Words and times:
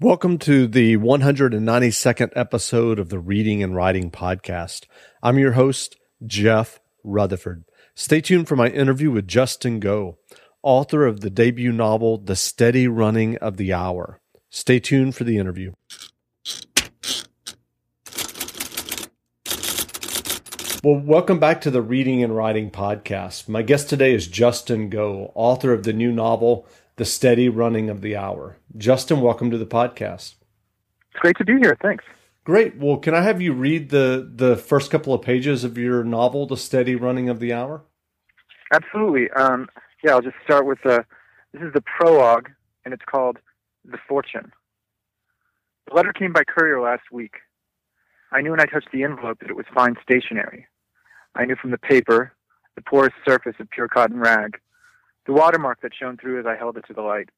Welcome 0.00 0.38
to 0.38 0.68
the 0.68 0.96
192nd 0.96 2.30
episode 2.36 3.00
of 3.00 3.08
the 3.08 3.18
Reading 3.18 3.64
and 3.64 3.74
Writing 3.74 4.12
Podcast. 4.12 4.86
I'm 5.24 5.40
your 5.40 5.54
host, 5.54 5.96
Jeff 6.24 6.78
Rutherford. 7.02 7.64
Stay 7.96 8.20
tuned 8.20 8.46
for 8.46 8.54
my 8.54 8.68
interview 8.68 9.10
with 9.10 9.26
Justin 9.26 9.80
Go, 9.80 10.18
author 10.62 11.04
of 11.04 11.18
the 11.18 11.30
debut 11.30 11.72
novel, 11.72 12.16
The 12.16 12.36
Steady 12.36 12.86
Running 12.86 13.38
of 13.38 13.56
the 13.56 13.72
Hour. 13.72 14.20
Stay 14.50 14.78
tuned 14.78 15.16
for 15.16 15.24
the 15.24 15.36
interview. 15.36 15.72
Well, 20.84 21.00
welcome 21.00 21.40
back 21.40 21.60
to 21.62 21.72
the 21.72 21.82
Reading 21.82 22.22
and 22.22 22.36
Writing 22.36 22.70
Podcast. 22.70 23.48
My 23.48 23.62
guest 23.62 23.90
today 23.90 24.14
is 24.14 24.28
Justin 24.28 24.90
Go, 24.90 25.32
author 25.34 25.72
of 25.72 25.82
the 25.82 25.92
new 25.92 26.12
novel, 26.12 26.68
the 26.98 27.04
steady 27.04 27.48
running 27.48 27.88
of 27.88 28.02
the 28.02 28.16
hour. 28.16 28.56
Justin, 28.76 29.20
welcome 29.20 29.50
to 29.50 29.56
the 29.56 29.64
podcast. 29.66 30.34
It's 31.10 31.20
great 31.20 31.36
to 31.38 31.44
be 31.44 31.56
here. 31.58 31.76
Thanks. 31.80 32.04
Great. 32.44 32.76
Well, 32.76 32.96
can 32.96 33.14
I 33.14 33.22
have 33.22 33.40
you 33.40 33.52
read 33.52 33.90
the 33.90 34.28
the 34.34 34.56
first 34.56 34.90
couple 34.90 35.14
of 35.14 35.22
pages 35.22 35.64
of 35.64 35.78
your 35.78 36.02
novel, 36.02 36.46
The 36.46 36.56
Steady 36.56 36.96
Running 36.96 37.28
of 37.28 37.40
the 37.40 37.52
Hour? 37.52 37.82
Absolutely. 38.72 39.30
Um, 39.30 39.68
yeah, 40.04 40.12
I'll 40.12 40.22
just 40.22 40.36
start 40.44 40.66
with 40.66 40.78
the. 40.84 41.04
This 41.52 41.62
is 41.62 41.72
the 41.72 41.82
prologue, 41.82 42.50
and 42.84 42.92
it's 42.92 43.04
called 43.08 43.38
"The 43.84 43.98
Fortune." 44.08 44.52
The 45.88 45.94
letter 45.94 46.12
came 46.12 46.32
by 46.32 46.42
courier 46.44 46.80
last 46.80 47.04
week. 47.12 47.34
I 48.32 48.40
knew 48.40 48.50
when 48.50 48.60
I 48.60 48.66
touched 48.66 48.88
the 48.92 49.04
envelope 49.04 49.38
that 49.40 49.50
it 49.50 49.56
was 49.56 49.66
fine 49.72 49.96
stationery. 50.02 50.66
I 51.34 51.44
knew 51.44 51.56
from 51.56 51.70
the 51.70 51.78
paper, 51.78 52.32
the 52.74 52.82
porous 52.82 53.14
surface 53.26 53.54
of 53.60 53.70
pure 53.70 53.88
cotton 53.88 54.18
rag, 54.18 54.58
the 55.28 55.34
watermark 55.34 55.82
that 55.82 55.92
shone 55.94 56.16
through 56.16 56.40
as 56.40 56.46
I 56.46 56.56
held 56.56 56.78
it 56.78 56.86
to 56.88 56.94
the 56.94 57.02
light. 57.02 57.28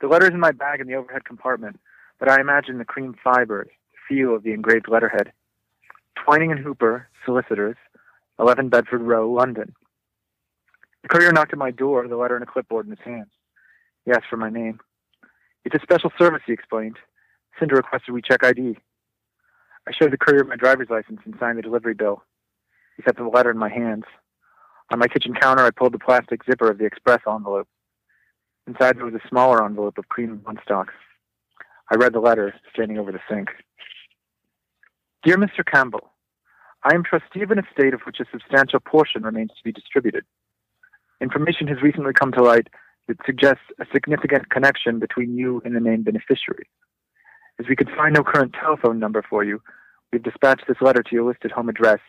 The 0.00 0.08
letter's 0.08 0.32
in 0.32 0.40
my 0.40 0.50
bag 0.50 0.80
in 0.80 0.86
the 0.86 0.94
overhead 0.94 1.26
compartment, 1.26 1.78
but 2.18 2.30
I 2.30 2.40
imagine 2.40 2.78
the 2.78 2.86
cream 2.86 3.14
fibers, 3.22 3.68
the 3.92 3.98
feel 4.08 4.34
of 4.34 4.42
the 4.42 4.52
engraved 4.52 4.88
letterhead. 4.88 5.30
Twining 6.24 6.50
and 6.50 6.58
Hooper, 6.58 7.06
solicitors, 7.26 7.76
11 8.38 8.70
Bedford 8.70 9.02
Row, 9.02 9.30
London. 9.30 9.74
The 11.02 11.08
courier 11.08 11.32
knocked 11.32 11.52
at 11.52 11.58
my 11.58 11.70
door, 11.70 12.08
the 12.08 12.16
letter 12.16 12.34
and 12.34 12.42
a 12.42 12.50
clipboard 12.50 12.86
in 12.86 12.92
his 12.92 13.04
hands. 13.04 13.30
He 14.06 14.12
asked 14.12 14.26
for 14.30 14.38
my 14.38 14.48
name. 14.48 14.80
It's 15.66 15.74
a 15.74 15.82
special 15.82 16.10
service, 16.18 16.42
he 16.46 16.54
explained. 16.54 16.96
Cinder 17.58 17.76
requested 17.76 18.14
we 18.14 18.22
check 18.22 18.42
ID. 18.42 18.78
I 19.86 19.92
showed 19.92 20.12
the 20.12 20.18
courier 20.18 20.44
my 20.44 20.56
driver's 20.56 20.88
license 20.88 21.20
and 21.26 21.34
signed 21.38 21.58
the 21.58 21.62
delivery 21.62 21.94
bill. 21.94 22.22
He 22.96 23.02
set 23.02 23.18
the 23.18 23.24
letter 23.24 23.50
in 23.50 23.58
my 23.58 23.68
hands. 23.68 24.04
On 24.92 24.98
my 24.98 25.06
kitchen 25.06 25.34
counter, 25.34 25.64
I 25.64 25.70
pulled 25.70 25.94
the 25.94 25.98
plastic 25.98 26.44
zipper 26.44 26.68
of 26.68 26.78
the 26.78 26.84
express 26.84 27.20
envelope. 27.28 27.68
Inside 28.66 28.96
there 28.96 29.04
was 29.04 29.14
a 29.14 29.28
smaller 29.28 29.64
envelope 29.64 29.98
of 29.98 30.08
cream 30.08 30.38
bond 30.38 30.58
stock. 30.64 30.88
I 31.90 31.96
read 31.96 32.12
the 32.12 32.20
letter, 32.20 32.54
standing 32.72 32.98
over 32.98 33.12
the 33.12 33.20
sink. 33.28 33.50
Dear 35.22 35.36
Mr. 35.36 35.64
Campbell, 35.64 36.12
I 36.82 36.94
am 36.94 37.04
trustee 37.04 37.42
of 37.42 37.50
an 37.50 37.58
estate 37.58 37.94
of 37.94 38.00
which 38.02 38.20
a 38.20 38.24
substantial 38.32 38.80
portion 38.80 39.22
remains 39.22 39.50
to 39.50 39.64
be 39.64 39.72
distributed. 39.72 40.24
Information 41.20 41.66
has 41.68 41.82
recently 41.82 42.12
come 42.12 42.32
to 42.32 42.42
light 42.42 42.68
that 43.06 43.18
suggests 43.26 43.64
a 43.80 43.86
significant 43.92 44.50
connection 44.50 44.98
between 44.98 45.36
you 45.36 45.60
and 45.64 45.76
the 45.76 45.80
named 45.80 46.06
beneficiary. 46.06 46.68
As 47.58 47.66
we 47.68 47.76
could 47.76 47.90
find 47.96 48.14
no 48.14 48.24
current 48.24 48.54
telephone 48.58 48.98
number 48.98 49.22
for 49.28 49.44
you, 49.44 49.60
we've 50.12 50.22
dispatched 50.22 50.66
this 50.66 50.80
letter 50.80 51.02
to 51.02 51.14
your 51.14 51.24
listed 51.24 51.52
home 51.52 51.68
address 51.68 52.00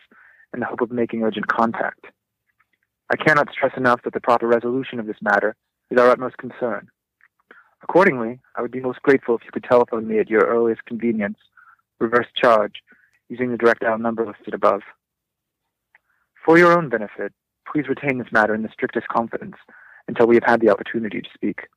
in 0.54 0.60
the 0.60 0.66
hope 0.66 0.80
of 0.80 0.90
making 0.90 1.22
urgent 1.22 1.48
contact. 1.48 2.06
I 3.12 3.16
cannot 3.16 3.52
stress 3.52 3.72
enough 3.76 4.00
that 4.04 4.14
the 4.14 4.20
proper 4.20 4.46
resolution 4.46 4.98
of 4.98 5.06
this 5.06 5.20
matter 5.20 5.54
is 5.90 6.00
our 6.00 6.08
utmost 6.08 6.38
concern. 6.38 6.88
Accordingly, 7.82 8.40
I 8.56 8.62
would 8.62 8.70
be 8.70 8.80
most 8.80 9.02
grateful 9.02 9.36
if 9.36 9.44
you 9.44 9.50
could 9.52 9.64
telephone 9.64 10.08
me 10.08 10.18
at 10.18 10.30
your 10.30 10.46
earliest 10.46 10.86
convenience, 10.86 11.36
reverse 12.00 12.28
charge, 12.34 12.76
using 13.28 13.50
the 13.50 13.58
direct 13.58 13.82
dial 13.82 13.98
number 13.98 14.24
listed 14.24 14.54
above. 14.54 14.80
For 16.44 16.56
your 16.56 16.76
own 16.76 16.88
benefit, 16.88 17.34
please 17.70 17.86
retain 17.86 18.16
this 18.16 18.32
matter 18.32 18.54
in 18.54 18.62
the 18.62 18.70
strictest 18.72 19.08
confidence 19.08 19.56
until 20.08 20.26
we 20.26 20.36
have 20.36 20.44
had 20.44 20.60
the 20.62 20.70
opportunity 20.70 21.20
to 21.20 21.28
speak. 21.34 21.68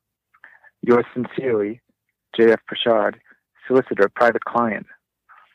Yours 0.82 1.04
sincerely, 1.12 1.82
J.F. 2.34 2.60
Pritchard, 2.66 3.20
Solicitor, 3.66 4.08
Private 4.08 4.44
Client, 4.44 4.86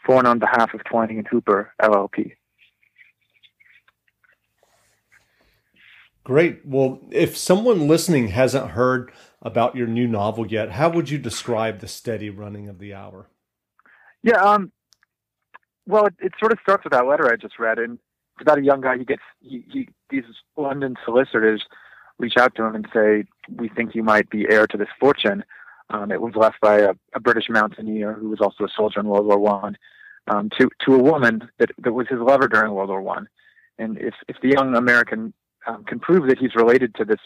Foreign 0.05 0.27
on 0.27 0.39
behalf 0.39 0.73
of 0.73 0.83
Twining 0.83 1.17
and 1.17 1.27
Hooper, 1.27 1.73
LLP. 1.81 2.33
Great. 6.31 6.65
Well, 6.65 7.01
if 7.11 7.35
someone 7.35 7.89
listening 7.89 8.29
hasn't 8.29 8.71
heard 8.71 9.11
about 9.41 9.75
your 9.75 9.85
new 9.85 10.07
novel 10.07 10.47
yet, 10.47 10.71
how 10.71 10.87
would 10.87 11.09
you 11.09 11.17
describe 11.17 11.79
the 11.79 11.89
steady 11.89 12.29
running 12.29 12.69
of 12.69 12.79
the 12.79 12.93
hour? 12.93 13.27
Yeah, 14.23 14.41
um, 14.41 14.71
well, 15.85 16.05
it, 16.05 16.13
it 16.21 16.31
sort 16.39 16.53
of 16.53 16.59
starts 16.63 16.85
with 16.85 16.93
that 16.93 17.05
letter 17.05 17.29
I 17.29 17.35
just 17.35 17.59
read, 17.59 17.79
and 17.79 17.99
it's 18.35 18.43
about 18.43 18.59
a 18.59 18.63
young 18.63 18.79
guy. 18.79 18.97
He 18.97 19.03
gets 19.03 19.23
he, 19.41 19.65
he 19.69 19.89
these 20.09 20.23
London 20.55 20.95
solicitors 21.03 21.65
reach 22.17 22.37
out 22.39 22.55
to 22.55 22.63
him 22.63 22.75
and 22.75 22.87
say, 22.93 23.25
"We 23.53 23.67
think 23.67 23.93
you 23.93 24.01
might 24.01 24.29
be 24.29 24.49
heir 24.49 24.67
to 24.67 24.77
this 24.77 24.87
fortune." 25.01 25.43
Um, 25.89 26.13
it 26.13 26.21
was 26.21 26.35
left 26.37 26.61
by 26.61 26.77
a, 26.77 26.93
a, 27.13 27.19
British 27.19 27.49
mountaineer 27.49 28.13
who 28.13 28.29
was 28.29 28.39
also 28.39 28.63
a 28.63 28.69
soldier 28.73 29.01
in 29.01 29.07
World 29.07 29.25
War 29.25 29.37
One 29.37 29.77
um, 30.27 30.49
to 30.57 30.69
to 30.85 30.95
a 30.95 31.03
woman 31.03 31.49
that 31.59 31.71
that 31.79 31.91
was 31.91 32.07
his 32.07 32.19
lover 32.19 32.47
during 32.47 32.71
World 32.71 32.87
War 32.87 33.01
One. 33.01 33.27
And 33.77 33.97
if 33.97 34.13
if 34.29 34.37
the 34.41 34.47
young 34.47 34.77
American 34.77 35.33
um, 35.67 35.83
can 35.83 35.99
prove 35.99 36.27
that 36.27 36.37
he's 36.37 36.55
related 36.55 36.95
to 36.95 37.05
this 37.05 37.19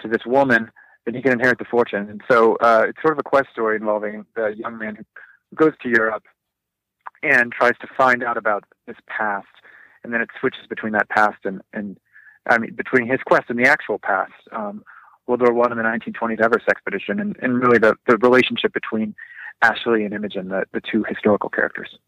to 0.00 0.08
this 0.08 0.26
woman, 0.26 0.70
then 1.04 1.14
he 1.14 1.22
can 1.22 1.32
inherit 1.32 1.58
the 1.58 1.64
fortune. 1.64 2.08
And 2.08 2.20
so 2.28 2.56
uh, 2.56 2.86
it's 2.88 3.00
sort 3.00 3.12
of 3.12 3.18
a 3.18 3.22
quest 3.22 3.48
story 3.52 3.76
involving 3.76 4.26
the 4.34 4.54
young 4.56 4.76
man 4.78 4.96
who 4.96 5.04
goes 5.54 5.72
to 5.82 5.88
Europe 5.88 6.24
and 7.22 7.52
tries 7.52 7.78
to 7.80 7.86
find 7.96 8.24
out 8.24 8.36
about 8.36 8.64
this 8.86 8.96
past, 9.06 9.46
and 10.02 10.12
then 10.12 10.20
it 10.20 10.28
switches 10.40 10.66
between 10.68 10.92
that 10.92 11.08
past 11.08 11.38
and 11.44 11.60
and 11.72 11.98
I 12.48 12.58
mean 12.58 12.74
between 12.74 13.06
his 13.06 13.20
quest 13.24 13.44
and 13.48 13.58
the 13.58 13.68
actual 13.68 13.98
past. 13.98 14.32
Um, 14.52 14.84
World 15.26 15.40
War 15.40 15.54
One 15.54 15.72
and 15.72 15.80
the 15.80 15.84
1920s 15.84 16.40
Everest 16.40 16.68
expedition, 16.68 17.18
and, 17.18 17.36
and 17.40 17.58
really 17.58 17.78
the, 17.78 17.94
the 18.06 18.18
relationship 18.18 18.74
between 18.74 19.14
Ashley 19.62 20.04
and 20.04 20.12
Imogen, 20.12 20.48
the, 20.48 20.64
the 20.72 20.82
two 20.82 21.04
historical 21.08 21.48
characters. 21.48 21.98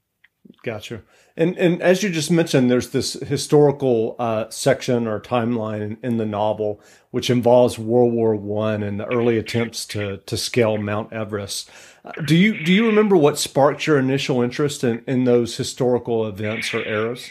Gotcha. 0.63 1.03
And 1.37 1.57
and 1.59 1.83
as 1.83 2.03
you 2.03 2.11
just 2.11 2.31
mentioned, 2.31 2.71
there's 2.71 2.91
this 2.91 3.15
historical 3.15 4.17
uh, 4.19 4.49
section 4.51 5.07
or 5.07 5.21
timeline 5.21 5.97
in, 6.03 6.17
the 6.17 6.27
novel 6.27 6.81
which 7.11 7.31
involves 7.31 7.79
World 7.79 8.13
War 8.13 8.35
One 8.35 8.83
and 8.83 8.99
the 8.99 9.07
early 9.07 9.39
attempts 9.39 9.87
to 9.87 10.19
to 10.19 10.37
scale 10.37 10.79
Mount 10.79 11.13
Everest. 11.13 11.71
Uh, 12.05 12.13
do 12.25 12.37
you 12.37 12.65
do 12.65 12.73
you 12.73 12.87
remember 12.87 13.17
what 13.17 13.39
sparked 13.39 13.87
your 13.87 13.99
initial 13.99 14.43
interest 14.43 14.83
in, 14.83 15.03
in 15.07 15.25
those 15.25 15.57
historical 15.57 16.27
events 16.27 16.73
or 16.73 16.85
eras? 16.85 17.31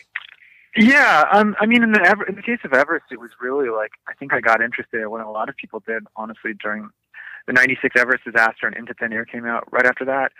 Yeah, 0.78 1.26
um, 1.32 1.56
I 1.59 1.66
mean, 1.66 1.84
in 1.84 1.94
the 1.94 2.26
in 2.28 2.36
the 2.36 2.42
case 2.42 2.59
of 2.64 2.74
Everest, 2.74 3.06
it 3.12 3.20
was 3.20 3.32
really 3.40 3.70
like 3.70 3.92
I 4.08 4.14
think 4.14 4.34
I 4.34 4.42
got 4.42 4.62
interested 4.62 5.08
when 5.08 5.22
a 5.22 5.32
lot 5.32 5.50
of 5.50 5.56
people 5.56 5.82
did, 5.86 6.03
honestly, 6.16 6.53
during 6.62 6.90
the 7.47 7.53
'96 7.53 7.96
Everest 8.00 8.26
disaster 8.26 8.68
and 8.68 8.76
Into 8.76 8.94
Thin 8.94 9.14
Air 9.14 9.26
came 9.26 9.46
out 9.46 9.72
right 9.72 9.86
after 9.86 10.06
that 10.06 10.32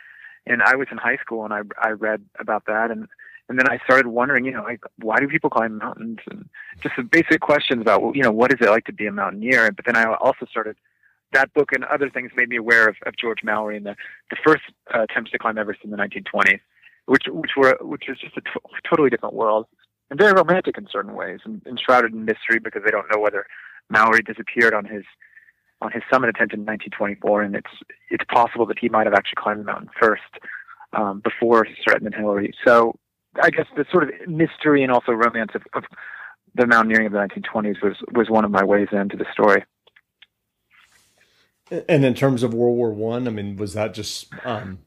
and 0.46 0.62
I 0.62 0.76
was 0.76 0.88
in 0.92 0.98
high 0.98 1.18
school 1.18 1.46
and 1.46 1.54
I 1.54 1.62
I 1.82 1.92
read 1.92 2.24
about 2.40 2.66
that 2.66 2.92
and 2.92 3.08
and 3.48 3.60
then 3.60 3.70
I 3.70 3.78
started 3.86 4.08
wondering, 4.08 4.44
you 4.46 4.52
know, 4.52 4.64
like 4.64 4.84
why 5.00 5.20
do 5.20 5.28
people 5.28 5.50
climb 5.50 5.78
mountains 5.78 6.20
and 6.30 6.50
just 6.82 6.96
some 6.96 7.08
basic 7.08 7.42
questions 7.42 7.82
about 7.82 8.16
you 8.16 8.24
know 8.24 8.32
what 8.32 8.52
is 8.54 8.60
it 8.62 8.70
like 8.70 8.86
to 8.86 8.94
be 8.94 9.08
a 9.08 9.12
mountaineer. 9.12 9.72
But 9.72 9.86
then 9.86 9.96
I 9.96 10.14
also 10.16 10.46
started 10.50 10.78
that 11.34 11.54
book 11.54 11.72
and 11.74 11.84
other 11.86 12.10
things 12.10 12.32
made 12.36 12.50
me 12.50 12.58
aware 12.58 12.88
of, 12.88 12.96
of 13.06 13.16
George 13.18 13.44
Mallory 13.44 13.78
and 13.78 13.86
the 13.86 13.96
the 14.32 14.38
first 14.44 14.64
uh, 14.94 15.04
attempts 15.04 15.32
to 15.32 15.38
climb 15.38 15.58
Everest 15.58 15.82
in 15.84 15.92
the 15.92 15.98
1920s, 15.98 16.60
which 17.06 17.24
which 17.28 17.52
were 17.56 17.78
which 17.82 18.10
is 18.10 18.18
just 18.18 18.38
a 18.38 18.42
t- 18.42 18.50
totally 18.90 19.10
different 19.10 19.36
world 19.36 19.68
and 20.10 20.20
very 20.20 20.34
romantic 20.34 20.78
in 20.78 20.88
certain 20.92 21.14
ways 21.14 21.40
and, 21.46 21.62
and 21.66 21.80
shrouded 21.80 22.14
in 22.14 22.26
mystery 22.26 22.60
because 22.64 22.84
they 22.84 22.92
don't 22.92 23.08
know 23.12 23.20
whether 23.20 23.46
Mallory 23.90 24.22
disappeared 24.22 24.74
on 24.74 24.86
his 24.86 25.04
on 25.86 25.92
his 25.92 26.04
summit 26.12 26.30
attempt 26.30 26.54
in 26.54 26.62
1924, 26.62 27.44
and 27.44 27.56
it's 27.56 27.70
it's 28.10 28.24
possible 28.26 28.66
that 28.66 28.80
he 28.80 28.90
might 28.90 29.06
have 29.06 29.14
actually 29.14 29.38
climbed 29.38 29.62
the 29.62 29.66
mountain 29.66 29.90
first 30.00 30.22
um, 30.94 31.22
before 31.24 31.68
Sir 31.84 31.96
Edmund 31.96 32.16
Hillary. 32.16 32.54
So 32.66 32.98
I 33.42 33.50
guess 33.50 33.68
the 33.76 33.86
sort 33.92 34.04
of 34.04 34.10
mystery 34.28 34.84
and 34.84 34.92
also 34.92 35.12
romance 35.12 35.52
of, 35.54 35.62
of 35.74 35.84
the 36.56 36.66
mountaineering 36.66 37.08
of 37.08 37.14
the 37.14 37.20
1920s 37.20 37.84
was 37.84 37.96
was 38.14 38.30
one 38.30 38.46
of 38.46 38.52
my 38.52 38.64
ways 38.64 38.88
into 38.92 39.16
the 39.16 39.26
story. 39.32 39.64
And 41.90 42.06
in 42.06 42.14
terms 42.14 42.44
of 42.44 42.54
World 42.54 42.78
War 42.78 42.92
One, 42.92 43.28
I, 43.28 43.32
I 43.32 43.34
mean, 43.34 43.58
was 43.58 43.74
that 43.74 43.94
just 43.94 44.32
um... 44.44 44.80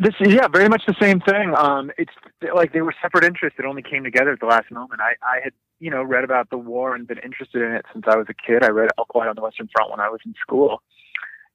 this? 0.00 0.14
Yeah, 0.20 0.48
very 0.48 0.68
much 0.68 0.82
the 0.86 0.96
same 1.00 1.20
thing. 1.20 1.54
Um, 1.56 1.90
it's 1.98 2.12
like 2.54 2.72
they 2.72 2.82
were 2.82 2.94
separate 3.02 3.24
interests 3.24 3.56
that 3.58 3.66
only 3.66 3.82
came 3.82 4.04
together 4.04 4.32
at 4.32 4.40
the 4.40 4.46
last 4.46 4.70
moment. 4.70 5.00
I, 5.00 5.14
I 5.22 5.40
had 5.42 5.52
you 5.80 5.90
know, 5.90 6.02
read 6.02 6.24
about 6.24 6.50
the 6.50 6.58
war 6.58 6.94
and 6.94 7.06
been 7.06 7.18
interested 7.18 7.62
in 7.62 7.72
it 7.72 7.84
since 7.92 8.04
I 8.08 8.16
was 8.16 8.26
a 8.28 8.34
kid. 8.34 8.64
I 8.64 8.68
read 8.68 8.90
All 8.98 9.04
Quiet 9.04 9.28
on 9.28 9.36
the 9.36 9.42
Western 9.42 9.68
Front 9.74 9.90
when 9.90 10.00
I 10.00 10.08
was 10.08 10.20
in 10.24 10.34
school. 10.40 10.82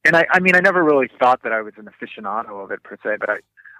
And 0.04 0.16
I, 0.16 0.26
I 0.30 0.40
mean, 0.40 0.54
I 0.54 0.60
never 0.60 0.82
really 0.82 1.08
thought 1.18 1.42
that 1.42 1.52
I 1.52 1.62
was 1.62 1.74
an 1.76 1.88
aficionado 1.88 2.62
of 2.62 2.70
it 2.70 2.82
per 2.82 2.96
se, 3.02 3.16
but 3.20 3.30
I, 3.30 3.36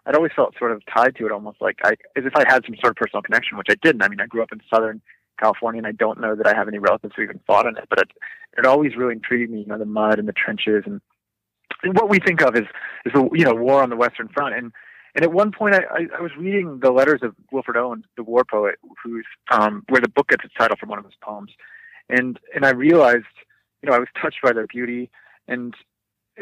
I'd 0.06 0.14
always 0.14 0.32
felt 0.34 0.54
sort 0.58 0.72
of 0.72 0.82
tied 0.86 1.16
to 1.16 1.26
it 1.26 1.32
almost 1.32 1.60
like 1.60 1.78
I, 1.84 1.92
as 2.16 2.24
if 2.24 2.34
I 2.36 2.44
had 2.46 2.64
some 2.64 2.76
sort 2.76 2.90
of 2.90 2.96
personal 2.96 3.22
connection, 3.22 3.58
which 3.58 3.68
I 3.70 3.76
didn't. 3.82 4.02
I 4.02 4.08
mean, 4.08 4.20
I 4.20 4.26
grew 4.26 4.42
up 4.42 4.52
in 4.52 4.60
Southern 4.72 5.00
California 5.38 5.78
and 5.78 5.86
I 5.86 5.92
don't 5.92 6.20
know 6.20 6.34
that 6.34 6.46
I 6.46 6.54
have 6.54 6.68
any 6.68 6.78
relatives 6.78 7.14
who 7.16 7.22
even 7.22 7.40
fought 7.46 7.66
in 7.66 7.76
it, 7.76 7.84
but 7.90 7.98
it, 7.98 8.10
it 8.56 8.66
always 8.66 8.96
really 8.96 9.12
intrigued 9.12 9.50
me, 9.50 9.60
you 9.60 9.66
know, 9.66 9.78
the 9.78 9.84
mud 9.84 10.18
and 10.18 10.28
the 10.28 10.32
trenches 10.32 10.84
and 10.86 11.00
what 11.92 12.08
we 12.08 12.18
think 12.18 12.42
of 12.42 12.54
is 12.56 12.66
is 13.04 13.12
the 13.12 13.28
you 13.32 13.44
know 13.44 13.54
war 13.54 13.82
on 13.82 13.90
the 13.90 13.96
Western 13.96 14.28
Front. 14.28 14.54
And 14.54 14.72
and 15.14 15.24
at 15.24 15.32
one 15.32 15.52
point, 15.52 15.74
I, 15.74 16.06
I, 16.16 16.20
was 16.20 16.32
reading 16.36 16.80
the 16.80 16.90
letters 16.90 17.20
of 17.22 17.36
Wilfred 17.52 17.76
Owen, 17.76 18.04
the 18.16 18.24
war 18.24 18.44
poet, 18.44 18.76
who's 19.02 19.26
um, 19.50 19.84
where 19.88 20.00
the 20.00 20.08
book 20.08 20.28
gets 20.28 20.44
its 20.44 20.54
title 20.54 20.76
from 20.78 20.88
one 20.88 20.98
of 20.98 21.04
his 21.04 21.14
poems, 21.22 21.52
and 22.08 22.38
and 22.54 22.66
I 22.66 22.70
realized, 22.70 23.24
you 23.82 23.88
know, 23.88 23.94
I 23.94 24.00
was 24.00 24.08
touched 24.20 24.38
by 24.42 24.52
their 24.52 24.66
beauty, 24.66 25.10
and 25.46 25.74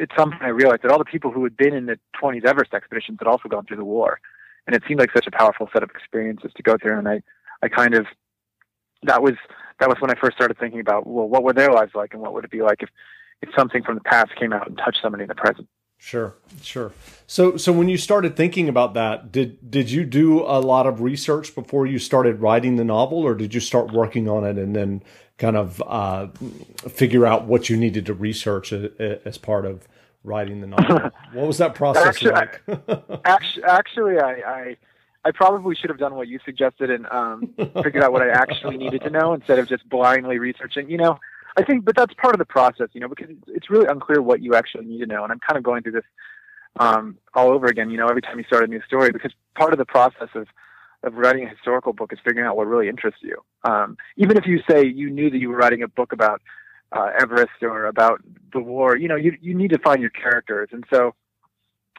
at 0.01 0.09
some 0.17 0.31
point 0.31 0.43
I 0.43 0.49
realized 0.49 0.83
that 0.83 0.91
all 0.91 0.99
the 0.99 1.05
people 1.05 1.31
who 1.31 1.45
had 1.45 1.57
been 1.57 1.75
in 1.75 1.85
the 1.85 1.99
20s 2.21 2.47
Everest 2.47 2.73
expeditions 2.73 3.19
had 3.21 3.29
also 3.29 3.49
gone 3.49 3.67
through 3.67 3.77
the 3.77 3.85
war, 3.85 4.21
and 4.67 4.75
it 4.75 4.83
seemed 4.89 5.01
like 5.01 5.13
such 5.13 5.27
a 5.27 5.31
powerful 5.31 5.69
set 5.73 5.83
of 5.83 5.91
experiences 5.91 6.51
to 6.57 6.63
go 6.63 6.77
through. 6.81 6.99
And 6.99 7.09
I, 7.09 7.23
I 7.63 7.69
kind 7.69 7.95
of, 7.95 8.07
that 9.03 9.23
was 9.23 9.35
that 9.81 9.89
was 9.89 9.99
when 10.01 10.11
I 10.11 10.15
first 10.19 10.37
started 10.37 10.59
thinking 10.59 10.81
about, 10.81 11.07
well, 11.07 11.29
what 11.29 11.43
were 11.43 11.53
their 11.53 11.73
lives 11.73 11.93
like, 11.95 12.15
and 12.15 12.23
what 12.23 12.33
would 12.33 12.45
it 12.45 12.51
be 12.51 12.63
like 12.63 12.83
if 12.83 12.89
if 13.43 13.51
something 13.55 13.83
from 13.83 13.97
the 13.97 14.01
past 14.03 14.35
came 14.37 14.53
out 14.53 14.67
and 14.67 14.79
touched 14.79 15.01
somebody 15.03 15.25
in 15.25 15.29
the 15.29 15.35
present. 15.35 15.69
Sure, 16.05 16.35
sure. 16.63 16.91
So, 17.29 17.57
so 17.57 17.73
when 17.73 17.89
you 17.89 17.97
started 17.97 18.35
thinking 18.35 18.69
about 18.69 18.95
that, 18.95 19.31
did 19.31 19.71
did 19.71 19.89
you 19.89 20.05
do 20.05 20.41
a 20.41 20.59
lot 20.59 20.85
of 20.85 21.01
research 21.01 21.55
before 21.55 21.87
you 21.87 22.01
started 22.01 22.41
writing 22.41 22.75
the 22.75 22.83
novel, 22.83 23.21
or 23.21 23.37
did 23.37 23.55
you 23.55 23.61
start 23.61 23.93
working 23.93 24.29
on 24.29 24.45
it 24.45 24.59
and 24.59 24.75
then 24.75 25.05
kind 25.39 25.57
of 25.57 25.81
uh, 25.87 26.27
figure 26.89 27.25
out 27.25 27.45
what 27.45 27.71
you 27.71 27.77
needed 27.77 28.05
to 28.07 28.15
research 28.15 28.73
as 28.73 29.39
part 29.39 29.65
of 29.65 29.87
writing 30.25 30.61
the 30.61 30.67
novel? 30.67 31.13
what 31.35 31.47
was 31.47 31.59
that 31.59 31.77
process 31.77 32.05
actually, 32.05 32.33
like? 32.33 32.63
actually, 33.25 33.65
actually, 33.65 34.19
I, 34.19 34.33
I 34.33 34.77
I 35.25 35.31
probably 35.31 35.77
should 35.77 35.89
have 35.89 36.01
done 36.01 36.17
what 36.17 36.27
you 36.27 36.41
suggested 36.45 36.91
and 36.91 37.07
um, 37.13 37.55
figured 37.57 38.03
out 38.03 38.11
what 38.11 38.23
I 38.23 38.31
actually 38.31 38.77
needed 38.77 39.03
to 39.03 39.11
know 39.11 39.35
instead 39.35 39.61
of 39.61 39.69
just 39.69 39.89
blindly 39.89 40.41
researching. 40.41 40.91
You 40.91 40.99
know, 40.99 41.21
I 41.57 41.63
think, 41.63 41.85
but 41.85 41.97
that's 41.97 42.15
part 42.15 42.35
of 42.35 42.39
the 42.39 42.45
process, 42.45 42.89
you 42.93 43.01
know, 43.01 43.09
because 43.09 43.29
it's 43.49 43.69
really 43.69 43.87
unclear 43.87 44.23
what 44.23 44.43
you 44.43 44.55
actually 44.55 44.87
need 44.87 45.01
to 45.01 45.07
know. 45.07 45.23
And 45.23 45.33
I'm 45.33 45.41
kind 45.41 45.59
of 45.59 45.63
going 45.63 45.83
through 45.83 45.93
this 45.93 46.05
um, 46.79 47.19
all 47.35 47.51
over 47.51 47.67
again, 47.67 47.91
you 47.91 47.99
know, 47.99 48.09
every 48.09 48.23
time 48.23 48.39
you 48.39 48.45
start 48.45 48.65
a 48.65 48.67
new 48.67 48.81
story, 48.87 49.11
because 49.13 49.33
part 49.55 49.73
of 49.73 49.79
the 49.79 49.85
process 49.85 50.29
of 50.35 50.47
of 51.05 51.15
writing 51.15 51.45
a 51.45 51.49
historical 51.49 51.93
book 51.93 52.13
is 52.13 52.19
figuring 52.25 52.47
out 52.47 52.57
what 52.57 52.69
really 52.69 52.89
interests 52.89 53.21
you. 53.23 53.37
Um, 53.65 53.97
even 54.17 54.37
if 54.37 54.47
you 54.47 54.61
say 54.71 54.87
you 54.87 55.11
knew 55.11 55.31
that 55.31 55.39
you 55.39 55.49
were 55.49 55.57
writing 55.57 55.83
a 55.83 55.89
book 55.89 56.13
about 56.13 56.41
uh, 56.93 57.11
Everest 57.21 57.61
or 57.63 57.87
about 57.87 58.23
the 58.53 58.61
war, 58.61 58.97
you 58.97 59.09
know, 59.09 59.17
you 59.17 59.37
you 59.41 59.55
need 59.55 59.71
to 59.71 59.79
find 59.79 60.01
your 60.01 60.11
characters, 60.11 60.69
and 60.73 60.85
so 60.93 61.15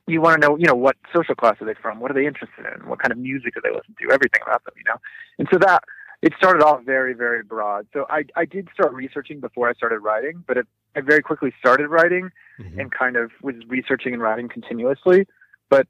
you 0.07 0.21
want 0.21 0.41
to 0.41 0.47
know, 0.47 0.57
you 0.57 0.65
know, 0.65 0.75
what 0.75 0.97
social 1.15 1.35
class 1.35 1.55
are 1.61 1.65
they 1.65 1.73
from? 1.81 1.99
What 1.99 2.11
are 2.11 2.13
they 2.13 2.27
interested 2.27 2.65
in? 2.65 2.87
What 2.87 2.99
kind 2.99 3.11
of 3.11 3.17
music 3.17 3.53
do 3.53 3.61
they 3.63 3.69
listen 3.69 3.95
to? 3.99 4.13
Everything 4.13 4.41
about 4.45 4.63
them, 4.65 4.73
you 4.77 4.83
know. 4.85 4.97
And 5.39 5.47
so 5.51 5.57
that 5.59 5.83
it 6.23 6.31
started 6.37 6.63
off 6.63 6.83
very, 6.85 7.13
very 7.13 7.43
broad. 7.43 7.85
So 7.91 8.05
I, 8.09 8.23
I 8.37 8.45
did 8.45 8.69
start 8.73 8.93
researching 8.93 9.41
before 9.41 9.69
I 9.69 9.73
started 9.73 9.99
writing, 9.99 10.41
but 10.47 10.55
it, 10.55 10.65
I 10.95 11.01
very 11.01 11.21
quickly 11.21 11.53
started 11.59 11.89
writing 11.89 12.29
mm-hmm. 12.57 12.79
and 12.79 12.91
kind 12.93 13.17
of 13.17 13.31
was 13.41 13.55
researching 13.67 14.13
and 14.13 14.21
writing 14.21 14.47
continuously. 14.47 15.27
But 15.69 15.85